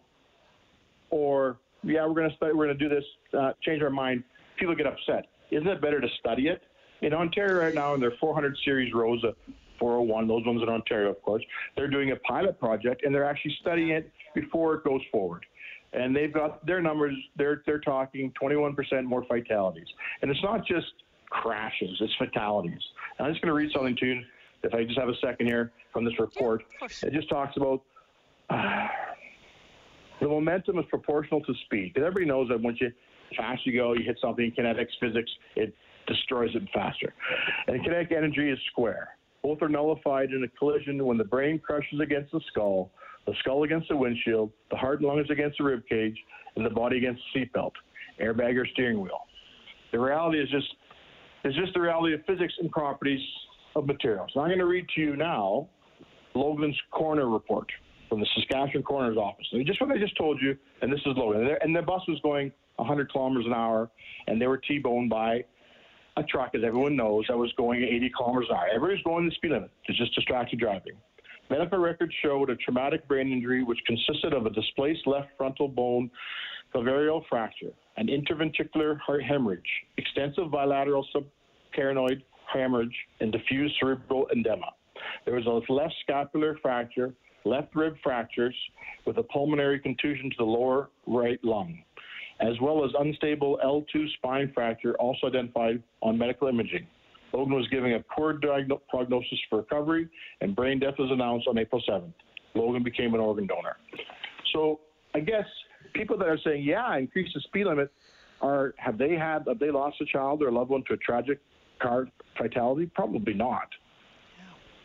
or 1.10 1.58
yeah, 1.84 2.06
we're 2.06 2.14
going 2.14 2.30
to 2.30 2.36
we're 2.54 2.68
going 2.68 2.78
to 2.78 2.88
do 2.88 2.88
this, 2.88 3.04
uh, 3.36 3.54
change 3.64 3.82
our 3.82 3.90
mind, 3.90 4.24
people 4.60 4.76
get 4.76 4.86
upset. 4.86 5.26
Isn't 5.50 5.68
it 5.68 5.82
better 5.82 6.00
to 6.00 6.08
study 6.20 6.50
it? 6.50 6.62
In 7.02 7.16
Ontario 7.16 7.62
right 7.62 7.74
now, 7.74 7.96
in 7.96 8.00
their 8.00 8.14
400 8.20 8.56
series 8.64 8.94
Rosa 8.94 9.34
401, 9.80 10.28
those 10.28 10.46
ones 10.46 10.62
in 10.62 10.70
Ontario, 10.70 11.10
of 11.10 11.22
course, 11.24 11.44
they're 11.76 11.90
doing 11.90 12.12
a 12.12 12.16
pilot 12.18 12.60
project 12.60 13.04
and 13.04 13.14
they're 13.14 13.26
actually 13.26 13.58
studying 13.60 13.90
it 13.90 14.12
before 14.36 14.76
it 14.76 14.84
goes 14.84 15.02
forward 15.12 15.44
and 15.94 16.16
they've 16.16 16.34
got 16.34 16.66
their 16.66 16.82
numbers. 16.82 17.16
They're 17.36 17.62
they're 17.66 17.80
talking 17.80 18.34
21% 18.42 19.04
more 19.04 19.24
fatalities, 19.26 19.88
and 20.22 20.32
it's 20.32 20.44
not 20.44 20.66
just 20.66 20.88
crashes; 21.30 21.98
it's 22.00 22.16
fatalities. 22.18 22.82
And 23.18 23.28
I'm 23.28 23.34
just 23.34 23.42
going 23.44 23.50
to 23.50 23.56
read 23.56 23.72
something 23.74 23.96
to 23.98 24.06
you, 24.06 24.22
if 24.64 24.74
I 24.74 24.84
just 24.84 25.00
have 25.00 25.10
a 25.10 25.16
second 25.22 25.48
here 25.48 25.72
from 25.92 26.06
this 26.06 26.20
report. 26.20 26.64
It 27.04 27.14
just 27.14 27.30
talks 27.30 27.56
about. 27.58 27.82
Uh, 28.50 28.88
the 30.22 30.30
momentum 30.30 30.80
is 30.80 30.86
proportional 30.90 31.42
to 31.42 31.54
speed. 31.66 31.94
Because 31.94 32.08
everybody 32.08 32.26
knows 32.26 32.48
that 32.50 32.62
once 32.62 32.80
you 32.80 32.92
fast 33.36 33.66
you 33.66 33.74
go, 33.76 33.94
you 33.94 34.04
hit 34.06 34.18
something, 34.22 34.52
kinetics, 34.58 34.92
physics, 35.00 35.30
it 35.56 35.76
destroys 36.08 36.52
it 36.56 36.64
faster. 36.74 37.14
And 37.68 37.84
kinetic 37.84 38.12
energy 38.12 38.50
is 38.50 38.60
square. 38.72 39.18
Both 39.44 39.62
are 39.62 39.70
nullified 39.70 40.32
in 40.32 40.44
a 40.44 40.48
collision 40.58 41.06
when 41.06 41.18
the 41.18 41.24
brain 41.24 41.60
crushes 41.60 42.00
against 42.00 42.32
the 42.32 42.42
skull 42.48 42.92
the 43.26 43.34
skull 43.40 43.64
against 43.64 43.88
the 43.90 43.96
windshield, 43.96 44.52
the 44.70 44.78
heart 44.78 45.00
and 45.00 45.08
lungs 45.08 45.30
against 45.30 45.58
the 45.58 45.64
rib 45.64 45.84
cage, 45.88 46.18
and 46.56 46.66
the 46.66 46.70
body 46.70 46.98
against 46.98 47.22
the 47.34 47.42
seatbelt, 47.42 47.72
airbag 48.22 48.62
or 48.62 48.66
steering 48.74 49.02
wheel. 49.02 49.22
The 49.92 50.00
reality 50.00 50.40
is 50.40 50.50
just 50.50 50.68
is 51.46 51.56
just 51.56 51.74
the 51.74 51.82
reality 51.82 52.14
of 52.14 52.22
physics 52.26 52.54
and 52.60 52.72
properties 52.72 53.20
of 53.76 53.86
materials. 53.86 54.32
I'm 54.36 54.48
going 54.48 54.60
to 54.60 54.66
read 54.66 54.88
to 54.96 55.02
you 55.02 55.16
now 55.16 55.68
Logan's 56.36 56.80
coroner 56.92 57.28
report 57.30 57.70
from 58.08 58.22
the 58.22 58.28
Saskatchewan 58.36 58.84
coroner's 58.84 59.18
office. 59.18 59.46
And 59.52 59.66
just 59.66 59.82
what 59.82 59.92
I 59.92 59.98
just 59.98 60.16
told 60.18 60.42
you, 60.42 60.58
and 60.82 60.92
this 60.92 61.02
is 61.02 61.14
Logan. 61.18 61.50
And 61.62 61.76
the 61.76 61.82
bus 61.82 62.02
was 62.08 62.18
going 62.24 62.52
100 62.78 63.12
kilometers 63.12 63.46
an 63.46 63.54
hour, 63.54 63.90
and 64.28 64.42
they 64.42 64.48
were 64.48 64.58
T-boned 64.58 65.10
by 65.10 65.44
a 66.18 66.24
truck, 66.24 66.52
as 66.56 66.62
everyone 66.66 66.96
knows, 66.96 67.26
that 67.28 67.38
was 67.38 67.52
going 67.58 67.84
80 67.84 68.12
kilometers 68.16 68.48
an 68.50 68.56
hour. 68.56 68.68
Everybody 68.68 68.94
was 68.94 69.04
going 69.04 69.26
the 69.26 69.36
speed 69.36 69.52
limit. 69.52 69.72
It's 69.88 69.98
just 69.98 70.14
distracted 70.16 70.60
driving. 70.60 70.94
Medical 71.50 71.80
records 71.80 72.14
showed 72.22 72.50
a 72.50 72.56
traumatic 72.56 73.08
brain 73.08 73.32
injury 73.32 73.64
which 73.64 73.80
consisted 73.86 74.34
of 74.34 74.46
a 74.46 74.50
displaced 74.50 75.06
left 75.06 75.30
frontal 75.38 75.68
bone 75.68 76.10
calvario 76.74 77.22
fracture, 77.30 77.72
an 77.98 78.08
interventricular 78.08 79.00
heart 79.00 79.24
hemorrhage, 79.24 79.62
extensive 79.98 80.50
bilateral 80.50 81.06
subcarotid 81.14 82.24
hemorrhage 82.52 82.96
and 83.20 83.32
diffuse 83.32 83.76
cerebral 83.80 84.28
edema. 84.36 84.72
There 85.26 85.36
was 85.36 85.46
a 85.46 85.72
left 85.72 85.94
scapular 86.02 86.58
fracture, 86.62 87.14
left 87.46 87.76
rib 87.76 87.96
fractures, 88.02 88.56
with 89.06 89.18
a 89.18 89.24
pulmonary 89.24 89.80
contusion 89.80 90.30
to 90.30 90.36
the 90.38 90.44
lower 90.44 90.90
right 91.08 91.40
lung, 91.44 91.84
as 92.40 92.60
well 92.62 92.84
as 92.84 92.92
unstable 93.00 93.60
L2 93.64 94.12
spine 94.16 94.52
fracture, 94.54 94.96
also 94.96 95.28
identified 95.28 95.82
on 96.02 96.18
medical 96.18 96.48
imaging. 96.48 96.88
Logan 97.34 97.56
was 97.56 97.68
giving 97.70 97.94
a 97.94 98.00
poor 98.16 98.40
prognosis 98.90 99.40
for 99.50 99.60
recovery, 99.60 100.08
and 100.42 100.56
brain 100.56 100.80
death 100.80 100.96
was 101.00 101.10
announced 101.12 101.48
on 101.48 101.58
April 101.58 101.82
7th. 101.88 102.14
Logan 102.54 102.84
became 102.84 103.14
an 103.14 103.20
organ 103.20 103.48
donor. 103.48 103.78
So 104.54 104.80
I 105.16 105.20
guess 105.20 105.46
people 105.94 106.18
that 106.20 106.28
are 106.28 106.38
saying, 106.44 106.64
yeah, 106.64 106.96
increase 106.98 107.34
the 107.34 107.42
speed 107.42 107.66
limit, 107.66 107.92
are 108.42 108.76
have 108.78 108.98
they 108.98 109.16
had 109.16 109.46
have 109.48 109.60
they 109.60 109.72
lost 109.72 110.00
a 110.02 110.06
child 110.06 110.44
or 110.44 110.50
a 110.50 110.52
loved 110.52 110.70
one 110.70 110.84
to 110.88 110.94
a 110.94 110.98
tragic 110.98 111.40
car 111.80 112.08
fatality? 112.38 112.86
Probably 112.94 113.34
not. 113.34 113.70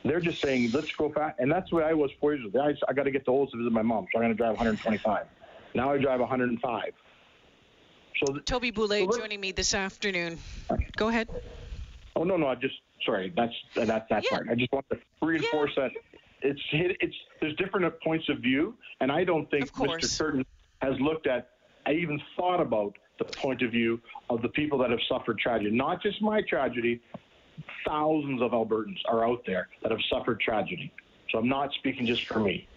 They're 0.04 0.20
just 0.20 0.40
saying, 0.40 0.70
let's 0.72 0.92
go 0.92 1.10
fast. 1.12 1.38
And 1.38 1.50
that's 1.50 1.70
what 1.72 1.82
I 1.82 1.92
was 1.92 2.10
four 2.20 2.34
years 2.34 2.46
ago. 2.46 2.60
I, 2.60 2.74
I 2.88 2.92
got 2.92 3.02
to 3.02 3.10
get 3.10 3.24
the 3.24 3.32
Olds 3.32 3.50
to 3.52 3.58
visit 3.58 3.72
my 3.72 3.82
mom, 3.82 4.06
so 4.12 4.18
I'm 4.18 4.24
going 4.24 4.32
to 4.32 4.36
drive 4.36 4.56
125. 4.56 5.26
Now 5.74 5.92
I 5.92 5.98
drive 5.98 6.20
105. 6.20 6.92
So 8.18 8.32
th- 8.32 8.44
Toby 8.44 8.70
Boulet 8.70 9.12
so 9.12 9.18
joining 9.18 9.40
me 9.40 9.52
this 9.52 9.74
afternoon. 9.74 10.38
Go 10.96 11.08
ahead. 11.08 11.28
Oh 12.16 12.24
no, 12.24 12.36
no, 12.36 12.48
I 12.48 12.54
just 12.56 12.74
sorry. 13.04 13.32
That's 13.36 13.54
that's 13.74 14.08
that 14.08 14.24
yeah. 14.24 14.30
part. 14.30 14.48
I 14.50 14.54
just 14.54 14.72
want 14.72 14.86
to 14.90 14.98
reinforce 15.22 15.72
yeah. 15.76 15.84
that 15.84 15.92
it's 16.42 16.60
it's 16.72 17.14
there's 17.40 17.54
different 17.56 17.86
uh, 17.86 17.90
points 18.02 18.28
of 18.28 18.38
view, 18.38 18.74
and 19.00 19.12
I 19.12 19.24
don't 19.24 19.50
think 19.50 19.72
Mr. 19.72 20.18
Curtin 20.18 20.46
has 20.82 20.98
looked 21.00 21.26
at. 21.26 21.50
I 21.86 21.92
even 21.92 22.20
thought 22.36 22.60
about 22.60 22.96
the 23.18 23.24
point 23.24 23.62
of 23.62 23.70
view 23.70 24.00
of 24.30 24.42
the 24.42 24.48
people 24.48 24.78
that 24.78 24.90
have 24.90 25.00
suffered 25.08 25.38
tragedy, 25.38 25.70
not 25.70 26.02
just 26.02 26.20
my 26.22 26.42
tragedy. 26.42 27.00
Thousands 27.86 28.40
of 28.40 28.52
Albertans 28.52 28.98
are 29.06 29.26
out 29.26 29.42
there 29.44 29.68
that 29.82 29.90
have 29.90 30.00
suffered 30.08 30.40
tragedy. 30.40 30.92
So 31.30 31.38
I'm 31.38 31.48
not 31.48 31.72
speaking 31.72 32.06
just 32.06 32.24
for 32.26 32.38
me. 32.38 32.68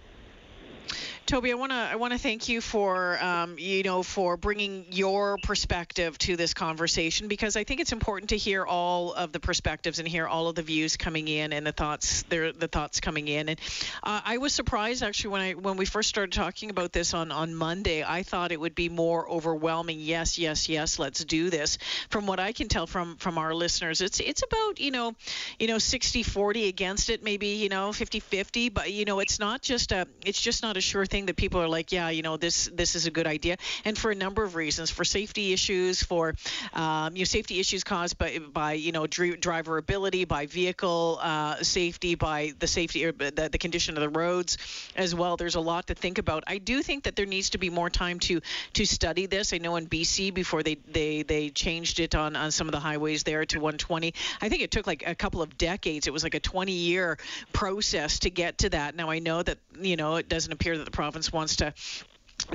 Toby, 1.32 1.54
I 1.54 1.56
want 1.56 1.72
to 1.72 1.78
I 1.78 1.96
want 1.96 2.12
to 2.12 2.20
thank 2.20 2.50
you 2.50 2.60
for 2.60 3.18
um, 3.24 3.56
you 3.58 3.84
know 3.84 4.04
for 4.04 4.36
bringing 4.36 4.88
your 4.92 5.38
perspective 5.38 6.18
to 6.18 6.36
this 6.36 6.54
conversation 6.54 7.30
because 7.30 7.56
I 7.56 7.64
think 7.64 7.80
it's 7.80 7.94
important 7.94 8.32
to 8.32 8.38
hear 8.38 8.66
all 8.66 9.14
of 9.14 9.32
the 9.32 9.40
perspectives 9.40 10.00
and 10.00 10.06
hear 10.06 10.28
all 10.28 10.50
of 10.50 10.56
the 10.56 10.62
views 10.62 10.98
coming 10.98 11.30
in 11.30 11.54
and 11.54 11.66
the 11.66 11.72
thoughts 11.72 12.24
the 12.24 12.68
thoughts 12.70 13.00
coming 13.00 13.30
in. 13.30 13.48
And 13.48 13.62
uh, 14.04 14.20
I 14.26 14.40
was 14.40 14.54
surprised 14.54 15.04
actually 15.04 15.30
when 15.30 15.42
I 15.42 15.52
when 15.54 15.78
we 15.78 15.86
first 15.86 16.10
started 16.10 16.34
talking 16.34 16.70
about 16.70 16.92
this 16.92 17.14
on 17.14 17.32
on 17.32 17.56
Monday. 17.56 18.04
I 18.04 18.24
thought 18.24 18.52
it 18.52 18.60
would 18.60 18.76
be 18.76 18.90
more 18.90 19.26
overwhelming. 19.30 20.02
Yes, 20.02 20.38
yes, 20.38 20.68
yes. 20.68 21.00
Let's 21.00 21.24
do 21.24 21.50
this. 21.50 21.78
From 22.10 22.28
what 22.28 22.42
I 22.42 22.52
can 22.52 22.68
tell 22.68 22.88
from 22.88 23.16
from 23.16 23.38
our 23.38 23.56
listeners, 23.56 24.02
it's 24.02 24.20
it's 24.20 24.44
about 24.44 24.82
you 24.82 24.92
know 24.92 25.16
you 25.60 25.68
know 25.68 25.78
60-40 25.78 26.68
against 26.68 27.10
it, 27.10 27.24
maybe 27.24 27.48
you 27.48 27.70
know 27.70 27.92
50-50. 27.92 28.74
But 28.74 28.92
you 28.92 29.06
know 29.06 29.22
it's 29.22 29.40
not 29.40 29.62
just 29.62 29.94
a 29.94 30.10
it's 30.26 30.42
just 30.42 30.62
not 30.62 30.76
a 30.76 30.82
sure 30.82 31.06
thing 31.06 31.21
that 31.28 31.36
people 31.36 31.62
are 31.62 31.68
like, 31.68 31.92
yeah, 31.92 32.10
you 32.10 32.22
know, 32.22 32.38
this 32.38 32.70
this 32.74 32.96
is 32.96 33.08
a 33.08 33.12
good 33.12 33.28
idea, 33.28 33.58
and 33.86 33.98
for 33.98 34.12
a 34.12 34.16
number 34.16 34.44
of 34.44 34.56
reasons, 34.56 34.90
for 34.92 35.04
safety 35.04 35.54
issues, 35.54 36.04
for 36.04 36.36
um, 36.74 37.16
you 37.16 37.22
know, 37.22 37.26
safety 37.26 37.60
issues 37.60 37.84
caused 37.84 38.18
by 38.18 38.40
by 38.40 38.74
you 38.74 38.92
know 38.92 39.08
dri- 39.08 39.38
driver 39.38 39.78
ability, 39.78 40.26
by 40.26 40.46
vehicle 40.46 41.20
uh, 41.22 41.56
safety, 41.62 42.16
by 42.16 42.54
the 42.60 42.68
safety 42.68 43.06
or 43.06 43.12
the, 43.12 43.50
the 43.52 43.58
condition 43.58 43.98
of 43.98 44.02
the 44.02 44.10
roads 44.10 44.58
as 44.96 45.14
well. 45.16 45.38
There's 45.38 45.56
a 45.56 45.62
lot 45.62 45.88
to 45.88 45.96
think 45.96 46.18
about. 46.18 46.44
I 46.48 46.58
do 46.58 46.82
think 46.82 47.04
that 47.04 47.16
there 47.16 47.26
needs 47.26 47.52
to 47.52 47.58
be 47.58 47.70
more 47.70 47.90
time 47.90 48.20
to 48.20 48.42
to 48.74 48.86
study 48.86 49.26
this. 49.26 49.54
I 49.54 49.58
know 49.58 49.76
in 49.76 49.88
BC 49.88 50.34
before 50.34 50.64
they 50.64 50.76
they 50.76 51.24
they 51.24 51.50
changed 51.50 52.00
it 52.00 52.16
on 52.16 52.36
on 52.36 52.52
some 52.52 52.68
of 52.68 52.72
the 52.72 52.80
highways 52.80 53.24
there 53.24 53.46
to 53.46 53.60
120. 53.60 54.14
I 54.42 54.50
think 54.50 54.62
it 54.62 54.72
took 54.72 54.88
like 54.88 55.04
a 55.06 55.16
couple 55.16 55.42
of 55.42 55.58
decades. 55.58 56.08
It 56.08 56.14
was 56.14 56.24
like 56.24 56.36
a 56.36 56.40
20 56.40 56.72
year 56.72 57.18
process 57.54 58.20
to 58.20 58.30
get 58.30 58.60
to 58.60 58.70
that. 58.70 58.96
Now 58.96 59.10
I 59.10 59.20
know 59.20 59.42
that 59.44 59.58
you 59.80 59.96
know 59.96 60.16
it 60.16 60.30
doesn't 60.30 60.52
appear 60.52 60.78
that 60.78 60.86
the 60.86 60.92
province 61.02 61.34
wants 61.34 61.56
to 61.56 61.74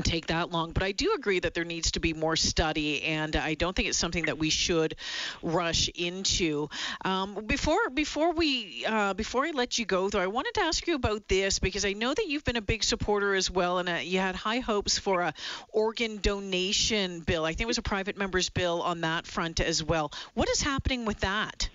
take 0.05 0.29
that 0.29 0.53
long. 0.53 0.71
But 0.71 0.85
I 0.85 0.93
do 0.93 1.15
agree 1.15 1.41
that 1.41 1.53
there 1.53 1.65
needs 1.65 1.91
to 1.93 2.01
be 2.01 2.13
more 2.15 2.37
study, 2.37 3.03
and 3.03 3.35
I 3.35 3.55
don't 3.55 3.75
think 3.75 3.89
it's 3.89 3.99
something 3.99 4.27
that 4.27 4.39
we 4.39 4.51
should 4.51 4.95
rush 5.43 5.89
into. 5.89 6.69
Um, 7.05 7.45
before 7.47 7.91
before 7.93 8.33
we 8.35 8.85
uh, 8.87 9.15
before 9.15 9.47
I 9.47 9.51
let 9.51 9.81
you 9.81 9.85
go, 9.85 10.09
though, 10.09 10.21
I 10.21 10.29
wanted 10.29 10.55
to 10.55 10.61
ask 10.61 10.87
you 10.87 10.95
about 10.95 11.27
this 11.27 11.59
because 11.59 11.85
I 11.85 11.95
know 11.95 12.15
that 12.15 12.29
you've 12.29 12.45
been 12.45 12.55
a 12.55 12.63
big 12.63 12.85
supporter 12.85 13.35
as 13.35 13.51
well, 13.51 13.81
and 13.81 13.89
uh, 13.89 13.95
you 13.95 14.21
had 14.21 14.37
high 14.37 14.61
hopes 14.61 14.97
for 14.97 15.23
a 15.23 15.35
organ 15.73 16.19
donation 16.19 17.23
bill. 17.23 17.45
I 17.45 17.49
think 17.49 17.63
it 17.63 17.73
was 17.75 17.79
a 17.79 17.83
private 17.83 18.17
member's 18.17 18.49
bill 18.49 18.81
on 18.81 19.01
that 19.01 19.27
front 19.27 19.59
as 19.59 19.83
well. 19.83 20.13
What 20.35 20.49
is 20.51 20.63
happening 20.63 21.05
with 21.05 21.19
that? 21.23 21.69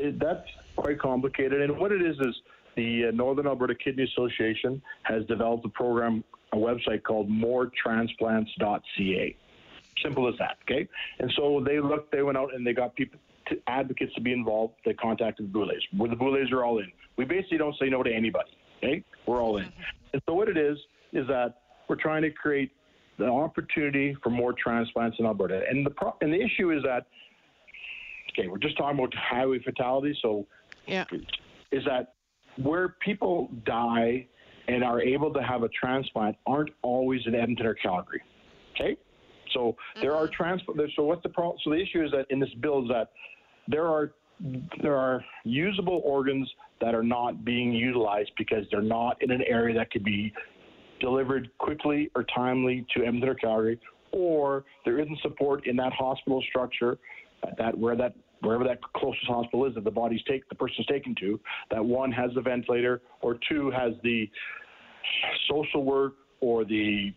That's 0.00 0.46
quite 0.76 1.00
complicated, 1.00 1.60
and 1.60 1.76
what 1.76 1.90
it 1.90 2.02
is 2.02 2.20
is 2.20 2.36
the 2.76 3.06
uh, 3.06 3.10
Northern 3.12 3.46
Alberta 3.46 3.74
Kidney 3.74 4.04
Association 4.04 4.82
has 5.02 5.24
developed 5.26 5.64
a 5.64 5.70
program, 5.70 6.22
a 6.52 6.56
website 6.56 7.02
called 7.02 7.28
moretransplants.ca. 7.28 9.36
Simple 10.02 10.28
as 10.28 10.34
that, 10.38 10.56
okay? 10.62 10.88
And 11.18 11.32
so 11.36 11.62
they 11.64 11.80
looked, 11.80 12.12
they 12.12 12.22
went 12.22 12.38
out 12.38 12.54
and 12.54 12.66
they 12.66 12.72
got 12.72 12.94
people, 12.96 13.18
to, 13.48 13.56
advocates 13.66 14.14
to 14.14 14.20
be 14.20 14.32
involved. 14.32 14.74
They 14.84 14.94
contacted 14.94 15.46
the 15.46 15.52
Boulets. 15.52 15.82
Where 15.96 16.08
the 16.08 16.16
Boulets 16.16 16.50
are 16.52 16.64
all 16.64 16.78
in. 16.78 16.90
We 17.16 17.24
basically 17.24 17.58
don't 17.58 17.76
say 17.78 17.88
no 17.88 18.02
to 18.02 18.12
anybody, 18.12 18.50
okay? 18.78 19.04
We're 19.26 19.42
all 19.42 19.58
in. 19.58 19.70
And 20.12 20.22
so 20.26 20.34
what 20.34 20.48
it 20.48 20.56
is, 20.56 20.78
is 21.12 21.26
that 21.28 21.60
we're 21.88 21.96
trying 21.96 22.22
to 22.22 22.30
create 22.30 22.72
the 23.18 23.26
opportunity 23.26 24.16
for 24.22 24.30
more 24.30 24.54
transplants 24.54 25.18
in 25.18 25.26
Alberta. 25.26 25.62
And 25.68 25.84
the 25.84 25.90
pro- 25.90 26.16
and 26.20 26.32
the 26.32 26.40
issue 26.40 26.72
is 26.72 26.82
that, 26.84 27.06
okay, 28.30 28.48
we're 28.48 28.58
just 28.58 28.78
talking 28.78 28.98
about 28.98 29.12
highway 29.14 29.58
fatalities. 29.62 30.16
So, 30.22 30.46
yeah. 30.86 31.04
is 31.70 31.84
that 31.84 32.11
where 32.56 32.96
people 33.00 33.50
die 33.64 34.26
and 34.68 34.84
are 34.84 35.00
able 35.00 35.32
to 35.32 35.42
have 35.42 35.62
a 35.62 35.68
transplant 35.68 36.36
aren't 36.46 36.70
always 36.82 37.20
in 37.26 37.34
Edmonton 37.34 37.66
or 37.66 37.74
Calgary. 37.74 38.22
Okay, 38.74 38.96
so 39.52 39.76
there 40.00 40.14
are 40.14 40.26
mm-hmm. 40.26 40.34
transplant. 40.34 40.80
So 40.96 41.04
what's 41.04 41.22
the 41.22 41.28
problem? 41.28 41.58
So 41.64 41.70
the 41.70 41.82
issue 41.82 42.04
is 42.04 42.10
that 42.12 42.26
in 42.30 42.40
this 42.40 42.52
bill 42.60 42.82
is 42.82 42.88
that 42.88 43.10
there 43.68 43.86
are 43.86 44.12
there 44.82 44.96
are 44.96 45.24
usable 45.44 46.02
organs 46.04 46.50
that 46.80 46.94
are 46.94 47.02
not 47.02 47.44
being 47.44 47.72
utilized 47.72 48.32
because 48.36 48.64
they're 48.70 48.82
not 48.82 49.22
in 49.22 49.30
an 49.30 49.42
area 49.42 49.74
that 49.74 49.90
could 49.90 50.02
be 50.02 50.32
delivered 51.00 51.48
quickly 51.58 52.10
or 52.14 52.24
timely 52.34 52.84
to 52.94 53.04
Edmonton 53.04 53.28
or 53.28 53.34
Calgary, 53.34 53.78
or 54.12 54.64
there 54.84 54.98
isn't 54.98 55.18
support 55.20 55.66
in 55.66 55.76
that 55.76 55.92
hospital 55.92 56.42
structure 56.48 56.98
that 57.58 57.76
where 57.76 57.96
that 57.96 58.14
wherever 58.42 58.64
that 58.64 58.80
closest 58.94 59.26
hospital 59.26 59.66
is 59.66 59.74
that 59.74 59.84
the 59.84 59.90
body's 59.90 60.22
take 60.28 60.48
the 60.48 60.54
person's 60.54 60.86
taken 60.86 61.14
to, 61.20 61.40
that 61.70 61.84
one 61.84 62.12
has 62.12 62.30
the 62.34 62.40
ventilator 62.40 63.00
or 63.20 63.38
two 63.48 63.70
has 63.70 63.92
the 64.02 64.28
social 65.48 65.84
work 65.84 66.14
or 66.40 66.64
the 66.64 67.12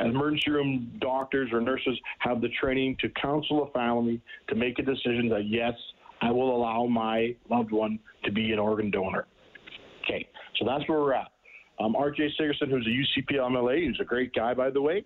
emergency 0.00 0.50
room 0.50 0.92
doctors 1.00 1.50
or 1.52 1.60
nurses 1.60 1.98
have 2.18 2.40
the 2.40 2.48
training 2.60 2.96
to 3.00 3.08
counsel 3.10 3.64
a 3.64 3.70
family 3.72 4.20
to 4.48 4.54
make 4.54 4.78
a 4.78 4.82
decision 4.82 5.28
that 5.28 5.46
yes, 5.46 5.74
I 6.20 6.30
will 6.30 6.56
allow 6.56 6.86
my 6.86 7.34
loved 7.50 7.72
one 7.72 7.98
to 8.24 8.32
be 8.32 8.52
an 8.52 8.58
organ 8.58 8.90
donor. 8.90 9.26
Okay, 10.04 10.28
so 10.56 10.64
that's 10.64 10.88
where 10.88 11.00
we're 11.00 11.14
at. 11.14 11.28
Um, 11.80 11.94
RJ 11.94 12.30
Sigurdson, 12.40 12.70
who's 12.70 12.86
a 12.86 13.20
UCP 13.20 13.38
MLA, 13.38 13.88
a 14.00 14.04
great 14.04 14.32
guy, 14.34 14.54
by 14.54 14.70
the 14.70 14.80
way, 14.80 15.04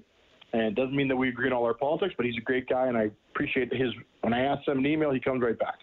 and 0.56 0.64
it 0.68 0.74
doesn't 0.74 0.96
mean 0.96 1.08
that 1.08 1.16
we 1.16 1.28
agree 1.28 1.48
on 1.48 1.52
all 1.52 1.64
our 1.64 1.74
politics, 1.74 2.14
but 2.16 2.24
he's 2.24 2.38
a 2.38 2.40
great 2.40 2.66
guy, 2.66 2.86
and 2.86 2.96
I 2.96 3.10
appreciate 3.34 3.70
his. 3.72 3.90
When 4.22 4.32
I 4.32 4.40
ask 4.40 4.66
him 4.66 4.78
an 4.78 4.86
email, 4.86 5.12
he 5.12 5.20
comes 5.20 5.42
right 5.42 5.58
back. 5.58 5.74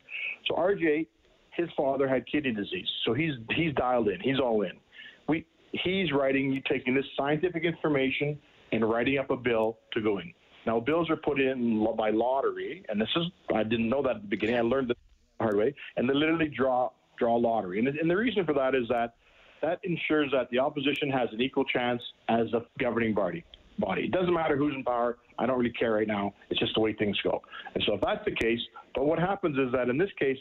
So 0.48 0.56
RJ, 0.56 1.06
his 1.52 1.70
father 1.78 2.08
had 2.08 2.26
kidney 2.26 2.54
disease, 2.54 2.88
so 3.06 3.14
he's 3.14 3.34
he's 3.56 3.74
dialed 3.76 4.08
in. 4.08 4.20
He's 4.20 4.40
all 4.40 4.64
in. 4.64 4.72
We 5.28 5.46
he's 5.72 6.12
writing, 6.12 6.62
taking 6.68 6.96
this 6.96 7.06
scientific 7.16 7.64
information 7.64 8.40
and 8.72 8.90
writing 8.90 9.20
up 9.20 9.30
a 9.30 9.38
bill 9.38 9.78
to 9.94 10.02
go 10.02 10.18
in. 10.18 10.34
Now 10.66 10.80
bills 10.80 11.08
are 11.12 11.18
put 11.18 11.40
in 11.40 11.86
by 11.96 12.10
lottery, 12.10 12.84
and 12.90 13.00
this 13.00 13.10
is 13.16 13.26
I 13.54 13.62
didn't 13.62 13.90
know 13.90 14.02
that 14.02 14.16
at 14.16 14.22
the 14.24 14.28
beginning. 14.28 14.56
I 14.56 14.62
learned 14.62 14.90
this 14.90 14.98
the 15.38 15.44
hard 15.46 15.58
way, 15.58 15.76
and 15.98 16.10
they 16.10 16.16
literally 16.16 16.48
draw 16.50 16.90
draw 17.20 17.36
lottery, 17.36 17.78
and 17.78 17.88
and 17.88 18.10
the 18.10 18.18
reason 18.18 18.44
for 18.44 18.54
that 18.56 18.74
is 18.74 18.88
that 18.90 19.14
that 19.62 19.80
ensures 19.84 20.32
that 20.32 20.50
the 20.50 20.58
opposition 20.58 21.12
has 21.12 21.30
an 21.32 21.42
equal 21.42 21.64
chance 21.64 22.02
as 22.28 22.52
a 22.54 22.66
governing 22.80 23.14
party 23.14 23.46
body. 23.80 24.04
It 24.04 24.12
doesn't 24.12 24.34
matter 24.34 24.58
who's 24.58 24.74
in 24.76 24.84
power. 24.84 25.18
I 25.38 25.46
don't 25.46 25.58
really 25.58 25.72
care 25.72 25.94
right 25.94 26.08
now. 26.08 26.34
It's 26.50 26.60
just 26.60 26.74
the 26.76 26.82
way 26.82 26.94
things 26.94 27.20
go. 27.24 27.42
And 27.74 27.84
so 27.86 27.96
if 27.96 28.02
that's 28.02 28.24
the 28.26 28.36
case, 28.36 28.60
but 28.96 29.06
what 29.06 29.20
happens 29.20 29.58
is 29.58 29.72
that 29.74 29.90
in 29.90 29.98
this 29.98 30.12
case, 30.20 30.38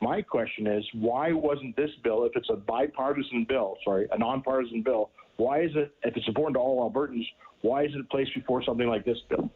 my 0.00 0.22
question 0.22 0.66
is 0.66 0.84
why 0.92 1.32
wasn't 1.32 1.76
this 1.76 1.90
bill, 2.04 2.24
if 2.24 2.32
it's 2.36 2.50
a 2.50 2.56
bipartisan 2.56 3.44
bill, 3.48 3.76
sorry, 3.84 4.06
a 4.12 4.18
nonpartisan 4.18 4.82
bill, 4.82 5.10
why 5.36 5.60
is 5.62 5.70
it, 5.74 5.92
if 6.02 6.16
it's 6.16 6.28
important 6.28 6.54
to 6.54 6.60
all 6.60 6.88
Albertans, 6.88 7.26
why 7.62 7.84
isn't 7.84 8.00
it 8.00 8.10
placed 8.10 8.34
before 8.34 8.62
something 8.62 8.88
like 8.88 9.04
this 9.04 9.18
bill? 9.28 9.50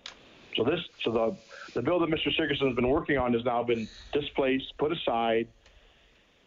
So 0.56 0.64
this, 0.64 0.80
so 1.02 1.12
the 1.12 1.36
the 1.74 1.82
bill 1.82 1.98
that 2.00 2.10
Mr. 2.10 2.28
Sigurdson 2.38 2.66
has 2.66 2.76
been 2.76 2.88
working 2.88 3.16
on 3.16 3.32
has 3.32 3.44
now 3.44 3.62
been 3.62 3.88
displaced, 4.12 4.76
put 4.78 4.92
aside. 4.92 5.48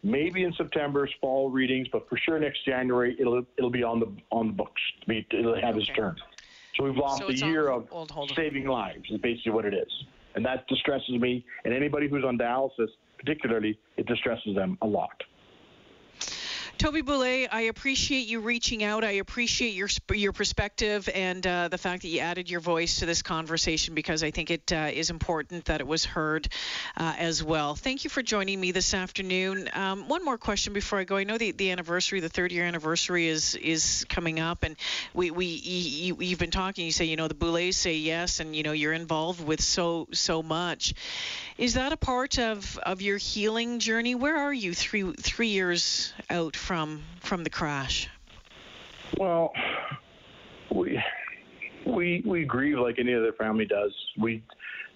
Maybe 0.02 0.44
in 0.44 0.52
September's 0.52 1.12
fall 1.20 1.50
readings, 1.50 1.88
but 1.90 2.08
for 2.08 2.16
sure 2.16 2.38
next 2.38 2.64
January 2.64 3.16
it'll 3.18 3.44
it'll 3.58 3.70
be 3.70 3.82
on 3.82 3.98
the 3.98 4.06
on 4.30 4.48
the 4.48 4.52
books. 4.52 4.80
It'll 5.08 5.60
have 5.60 5.76
its 5.76 5.88
turn. 5.88 6.16
So 6.76 6.84
we've 6.84 6.96
lost 6.96 7.22
so 7.22 7.28
a 7.28 7.32
year 7.32 7.70
of 7.70 7.88
saving 8.34 8.66
lives, 8.66 9.04
is 9.10 9.20
basically 9.20 9.52
what 9.52 9.64
it 9.64 9.74
is. 9.74 9.90
And 10.34 10.44
that 10.44 10.66
distresses 10.68 11.18
me. 11.18 11.44
And 11.64 11.72
anybody 11.72 12.08
who's 12.08 12.24
on 12.24 12.36
dialysis 12.36 12.88
particularly, 13.18 13.78
it 13.96 14.06
distresses 14.06 14.54
them 14.54 14.76
a 14.82 14.86
lot. 14.86 15.22
Toby 16.78 17.00
Boulet, 17.00 17.48
I 17.50 17.62
appreciate 17.62 18.26
you 18.26 18.40
reaching 18.40 18.84
out. 18.84 19.02
I 19.02 19.12
appreciate 19.12 19.72
your 19.72 19.88
your 20.12 20.32
perspective 20.32 21.08
and 21.14 21.44
uh, 21.46 21.68
the 21.68 21.78
fact 21.78 22.02
that 22.02 22.08
you 22.08 22.20
added 22.20 22.50
your 22.50 22.60
voice 22.60 22.98
to 22.98 23.06
this 23.06 23.22
conversation 23.22 23.94
because 23.94 24.22
I 24.22 24.30
think 24.30 24.50
it 24.50 24.70
uh, 24.70 24.90
is 24.92 25.08
important 25.08 25.64
that 25.66 25.80
it 25.80 25.86
was 25.86 26.04
heard 26.04 26.48
uh, 26.94 27.14
as 27.16 27.42
well. 27.42 27.76
Thank 27.76 28.04
you 28.04 28.10
for 28.10 28.22
joining 28.22 28.60
me 28.60 28.72
this 28.72 28.92
afternoon. 28.92 29.70
Um, 29.72 30.06
one 30.08 30.22
more 30.22 30.36
question 30.36 30.74
before 30.74 30.98
I 30.98 31.04
go. 31.04 31.16
I 31.16 31.24
know 31.24 31.38
the, 31.38 31.52
the 31.52 31.70
anniversary, 31.70 32.20
the 32.20 32.28
third 32.28 32.52
year 32.52 32.64
anniversary, 32.64 33.26
is 33.28 33.54
is 33.54 34.04
coming 34.10 34.38
up, 34.38 34.62
and 34.62 34.76
we 35.14 35.30
we 35.30 35.46
you, 35.46 36.18
you've 36.20 36.38
been 36.38 36.50
talking. 36.50 36.84
You 36.84 36.92
say 36.92 37.06
you 37.06 37.16
know 37.16 37.28
the 37.28 37.34
Boulets 37.34 37.78
say 37.78 37.94
yes, 37.94 38.40
and 38.40 38.54
you 38.54 38.62
know 38.62 38.72
you're 38.72 38.92
involved 38.92 39.42
with 39.42 39.62
so 39.62 40.08
so 40.12 40.42
much. 40.42 40.92
Is 41.56 41.72
that 41.74 41.92
a 41.92 41.96
part 41.96 42.38
of 42.38 42.76
of 42.78 43.00
your 43.00 43.16
healing 43.16 43.78
journey? 43.78 44.14
Where 44.14 44.36
are 44.36 44.52
you 44.52 44.74
three 44.74 45.10
three 45.14 45.48
years 45.48 46.12
out? 46.28 46.54
From 46.66 47.02
from 47.20 47.44
the 47.44 47.50
crash? 47.50 48.08
Well, 49.18 49.52
we 50.74 51.00
we 51.86 52.22
we 52.26 52.44
grieve 52.44 52.78
like 52.78 52.98
any 52.98 53.14
other 53.14 53.32
family 53.32 53.64
does. 53.64 53.92
We 54.18 54.42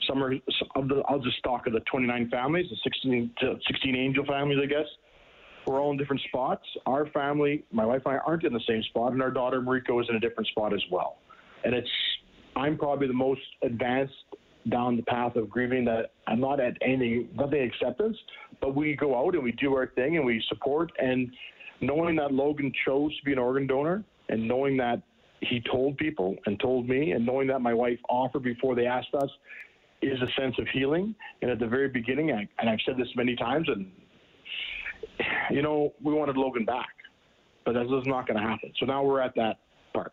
some 0.09 0.23
are 0.23 0.35
I'll 0.75 1.21
just 1.21 1.43
talk 1.45 1.67
of 1.69 1.73
the 1.73 1.81
29 1.81 2.29
families, 2.29 2.67
the 2.71 2.77
16 2.83 3.35
16 3.67 3.97
angel 3.97 4.25
families, 4.27 4.59
I 4.63 4.67
guess. 4.67 4.87
We're 5.67 5.81
all 5.81 5.93
in 5.93 5.99
different 5.99 6.23
spots. 6.23 6.65
Our 6.87 7.07
family, 7.11 7.65
my 7.71 7.85
wife 7.85 8.03
and 8.07 8.15
I, 8.15 8.19
aren't 8.19 8.45
in 8.45 8.53
the 8.53 8.63
same 8.67 8.83
spot, 8.85 9.13
and 9.13 9.23
our 9.23 9.31
daughter 9.31 9.61
Mariko 9.61 10.01
is 10.01 10.09
in 10.09 10.17
a 10.17 10.21
different 10.21 10.49
spot 10.49 10.73
as 10.73 10.83
well. 10.91 11.19
And 11.65 11.75
it's 11.75 11.89
I'm 12.57 12.77
probably 12.77 13.07
the 13.07 13.13
most 13.13 13.43
advanced 13.63 14.15
down 14.69 14.97
the 14.97 15.03
path 15.03 15.37
of 15.37 15.49
grieving 15.49 15.85
that 15.85 16.13
I'm 16.27 16.41
not 16.41 16.61
at 16.61 16.77
any 16.83 17.29
nothing 17.35 17.63
acceptance, 17.63 18.17
but 18.61 18.75
we 18.75 18.97
go 18.97 19.17
out 19.17 19.35
and 19.35 19.45
we 19.45 19.53
do 19.53 19.75
our 19.75 19.87
thing 19.87 20.17
and 20.17 20.27
we 20.27 20.43
support 20.49 20.91
and 20.99 21.31
knowing 21.81 22.17
that 22.17 22.33
Logan 22.33 22.73
chose 22.87 23.17
to 23.19 23.25
be 23.25 23.33
an 23.33 23.39
organ 23.39 23.67
donor 23.67 24.05
and 24.29 24.47
knowing 24.47 24.77
that 24.77 25.03
he 25.41 25.63
told 25.71 25.97
people 25.97 26.37
and 26.47 26.61
told 26.61 26.89
me 26.89 27.13
and 27.13 27.25
knowing 27.25 27.47
that 27.49 27.61
my 27.61 27.73
wife 27.73 27.99
offered 28.09 28.43
before 28.43 28.75
they 28.75 28.87
asked 28.87 29.15
us 29.15 29.31
is 30.03 30.19
a 30.21 30.41
sense 30.41 30.55
of 30.59 30.67
healing. 30.73 31.15
And 31.43 31.51
at 31.51 31.59
the 31.59 31.67
very 31.67 31.89
beginning, 31.89 32.33
I, 32.33 32.49
and 32.59 32.69
I've 32.69 32.79
said 32.87 32.97
this 32.97 33.09
many 33.17 33.37
times, 33.37 33.69
and 33.69 33.91
you 35.51 35.63
know, 35.63 35.93
we 36.03 36.13
wanted 36.13 36.37
Logan 36.37 36.65
back, 36.65 36.89
but 37.65 37.73
this 37.73 37.85
is 37.85 38.07
not 38.07 38.27
going 38.27 38.41
to 38.41 38.47
happen. 38.47 38.73
So 38.79 38.87
now 38.87 39.03
we're 39.03 39.21
at 39.21 39.35
that 39.37 39.59
part. 39.93 40.13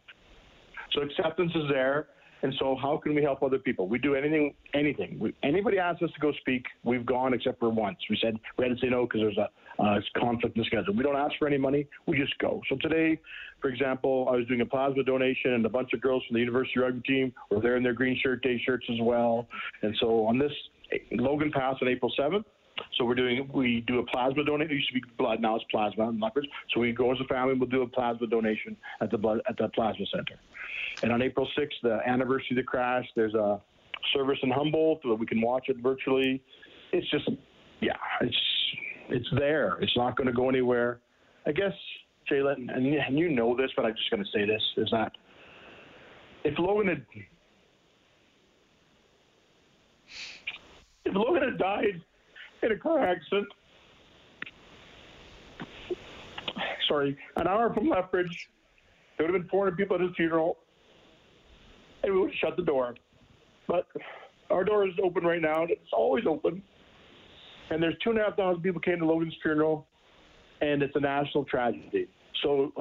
So 0.94 1.02
acceptance 1.02 1.52
is 1.56 1.64
there. 1.70 2.08
And 2.44 2.54
so, 2.60 2.78
how 2.80 2.98
can 2.98 3.16
we 3.16 3.24
help 3.24 3.42
other 3.42 3.58
people? 3.58 3.88
We 3.88 3.98
do 3.98 4.16
anything, 4.16 4.54
anything. 4.74 5.18
We, 5.20 5.36
anybody 5.44 5.80
asks 5.80 6.04
us 6.04 6.12
to 6.14 6.20
go 6.20 6.32
speak, 6.42 6.66
we've 6.84 7.06
gone 7.06 7.34
except 7.34 7.60
for 7.60 7.70
once. 7.70 7.98
We 8.10 8.18
said 8.22 8.38
we 8.58 8.66
had 8.66 8.76
to 8.76 8.82
say 8.82 8.90
no 8.90 9.06
because 9.06 9.22
there's 9.22 9.38
a 9.38 9.50
uh, 9.82 10.00
conflict 10.18 10.56
in 10.56 10.64
the 10.64 10.66
schedule. 10.66 10.94
We 10.94 11.04
don't 11.04 11.16
ask 11.16 11.34
for 11.38 11.48
any 11.48 11.58
money, 11.58 11.88
we 12.08 12.18
just 12.18 12.38
go. 12.40 12.62
So 12.70 12.78
today, 12.82 13.20
for 13.62 13.70
example, 13.70 14.28
I 14.30 14.36
was 14.36 14.48
doing 14.48 14.62
a 14.62 14.66
plasma 14.66 15.04
donation, 15.04 15.54
and 15.54 15.66
a 15.66 15.70
bunch 15.70 15.94
of 15.94 16.02
girls 16.02 16.24
from 16.28 16.36
the 16.36 16.40
University 16.40 16.80
Rugby 16.80 17.02
team 17.02 17.34
were 17.50 17.62
there 17.62 17.78
in 17.78 17.84
their 17.84 17.94
green 17.94 18.20
shirt 18.22 18.44
day 18.44 18.62
shirts 18.66 18.86
as 18.92 18.98
well. 19.02 19.48
And 19.82 19.96
so 20.00 20.26
on 20.26 20.38
this 20.38 20.52
Logan 21.12 21.52
Pass 21.52 21.76
on 21.82 21.88
April 21.88 22.12
7th, 22.18 22.44
so 22.98 23.06
we're 23.06 23.16
doing 23.16 23.50
we 23.54 23.82
do 23.82 24.00
a 24.00 24.06
plasma 24.06 24.44
donation. 24.44 24.72
It 24.72 24.76
used 24.76 24.88
to 24.90 24.94
be 24.94 25.04
blood, 25.18 25.40
now 25.42 25.56
it's 25.56 25.66
plasma 25.70 26.10
and 26.10 26.20
leopards. 26.20 26.48
So 26.74 26.80
we 26.80 26.92
go 26.92 27.12
as 27.12 27.20
a 27.20 27.26
family, 27.26 27.56
we'll 27.56 27.70
do 27.70 27.82
a 27.82 27.88
plasma 27.88 28.28
donation 28.28 28.76
at 29.02 29.12
the 29.12 29.18
blood 29.18 29.42
at 29.48 29.58
the 29.58 29.70
plasma 29.70 30.06
center. 30.14 30.40
And 31.04 31.12
on 31.12 31.22
April 31.22 31.48
6th, 31.58 31.70
the 31.84 32.00
anniversary 32.06 32.48
of 32.52 32.58
the 32.58 32.64
crash, 32.64 33.06
there's 33.16 33.36
a 33.36 33.62
service 34.14 34.40
in 34.44 34.52
Humboldt 34.52 35.02
that 35.04 35.16
we 35.16 35.26
can 35.26 35.42
watch 35.42 35.66
it 35.70 35.78
virtually. 35.78 36.42
It's 36.92 37.10
just, 37.10 37.30
yeah, 37.82 37.94
it's 38.22 38.38
it's 39.10 39.28
there. 39.38 39.78
It's 39.82 39.96
not 39.96 40.16
going 40.16 40.28
to 40.28 40.34
go 40.34 40.50
anywhere. 40.50 41.00
I 41.46 41.52
guess, 41.52 41.74
Jalen, 42.30 42.76
and, 42.76 43.18
you 43.18 43.30
know 43.30 43.56
this, 43.56 43.72
but 43.76 43.86
I'm 43.86 43.96
just 43.96 44.10
going 44.10 44.24
to 44.24 44.30
say 44.34 44.46
this: 44.46 44.62
is 44.78 44.90
that 44.92 45.14
if 46.44 46.58
Logan 46.60 46.88
had 46.88 47.06
if 51.06 51.16
Logan 51.16 51.44
had 51.44 51.58
died 51.58 52.02
in 52.64 52.72
a 52.72 52.78
car 52.78 53.00
accident, 53.00 53.48
sorry, 56.88 57.18
an 57.36 57.48
hour 57.48 57.74
from 57.74 57.90
Lethbridge, 57.90 58.50
there 59.18 59.28
would 59.28 59.34
have 59.34 59.44
been 59.44 59.50
400 59.50 59.78
people 59.78 59.96
at 59.96 60.02
his 60.02 60.12
funeral 60.16 60.58
and 62.04 62.14
we 62.14 62.20
would 62.20 62.32
have 62.32 62.40
shut 62.40 62.58
the 62.58 62.64
door. 62.64 62.96
But 63.68 63.88
our 64.50 64.64
door 64.64 64.88
is 64.88 64.94
open 65.04 65.24
right 65.24 65.42
now. 65.42 65.64
And 65.64 65.72
it's 65.72 65.94
always 65.94 66.26
open. 66.28 66.62
And 67.70 67.84
there's 67.84 67.96
two 68.04 68.12
and 68.12 68.20
a 68.20 68.24
half 68.24 68.38
thousand 68.38 68.62
people 68.62 68.80
came 68.80 69.00
to 69.00 69.06
Logan's 69.06 69.36
funeral, 69.42 69.88
and 70.62 70.82
it's 70.82 70.96
a 70.96 71.02
national 71.02 71.44
tragedy. 71.46 72.08
So 72.44 72.72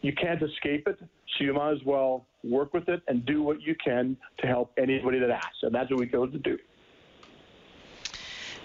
you 0.00 0.12
can't 0.14 0.42
escape 0.42 0.88
it. 0.88 0.98
So 0.98 1.44
you 1.44 1.54
might 1.54 1.72
as 1.72 1.84
well 1.84 2.26
work 2.42 2.74
with 2.74 2.88
it 2.88 3.02
and 3.06 3.24
do 3.24 3.42
what 3.42 3.60
you 3.62 3.76
can 3.82 4.16
to 4.38 4.46
help 4.46 4.72
anybody 4.78 5.20
that 5.20 5.30
asks. 5.30 5.58
And 5.62 5.74
that's 5.74 5.90
what 5.90 6.00
we 6.00 6.08
chose 6.08 6.32
to 6.32 6.38
do. 6.38 6.58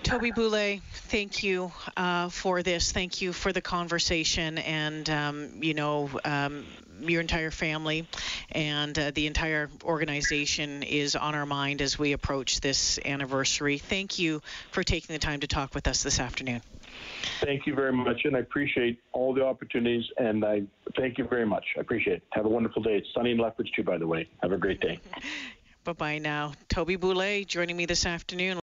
Toby 0.08 0.32
Boulet, 0.32 0.82
thank 0.94 1.44
you 1.44 1.70
uh, 1.98 2.30
for 2.30 2.64
this. 2.64 2.94
Thank 2.94 3.22
you 3.22 3.34
for 3.34 3.52
the 3.52 3.60
conversation. 3.60 4.58
And, 4.58 5.10
um, 5.10 5.50
you 5.60 5.74
know, 5.74 6.10
um, 6.24 6.66
your 7.02 7.20
entire 7.20 7.52
family 7.52 8.08
and 8.50 8.98
uh, 8.98 9.12
the 9.14 9.28
entire 9.28 9.70
organization 9.84 10.84
is 10.84 11.18
on 11.18 11.36
our 11.36 11.46
mind 11.46 11.82
as 11.82 12.00
we 12.00 12.14
approach 12.14 12.62
this 12.62 13.00
anniversary. 13.04 13.80
Thank 13.80 14.18
you 14.18 14.42
for 14.72 14.82
taking 14.82 15.14
the 15.14 15.20
time 15.20 15.42
to 15.42 15.48
talk 15.48 15.76
with 15.76 15.90
us 15.90 16.04
this 16.04 16.22
afternoon. 16.22 16.62
Thank 17.42 17.68
you 17.68 17.76
very 17.76 17.92
much, 17.92 18.22
and 18.24 18.34
I 18.34 18.40
appreciate 18.40 19.02
all 19.12 19.34
the 19.34 19.44
opportunities, 19.44 20.06
and 20.18 20.46
I 20.46 20.64
thank 20.96 21.18
you 21.18 21.28
very 21.28 21.46
much. 21.46 21.66
I 21.76 21.82
appreciate 21.82 22.18
it. 22.18 22.24
Have 22.32 22.46
a 22.46 22.50
wonderful 22.50 22.82
day. 22.82 22.96
It's 22.96 23.08
sunny 23.14 23.32
in 23.32 23.40
Lethbridge, 23.40 23.72
too, 23.76 23.84
by 23.84 23.98
the 23.98 24.08
way. 24.08 24.30
Have 24.42 24.54
a 24.54 24.58
great 24.58 24.80
day. 24.80 25.02
bye 25.84 25.94
bye 25.94 26.18
now. 26.18 26.54
Toby 26.70 26.96
Boulet 26.96 27.46
joining 27.46 27.76
me 27.76 27.86
this 27.86 28.06
afternoon. 28.06 28.60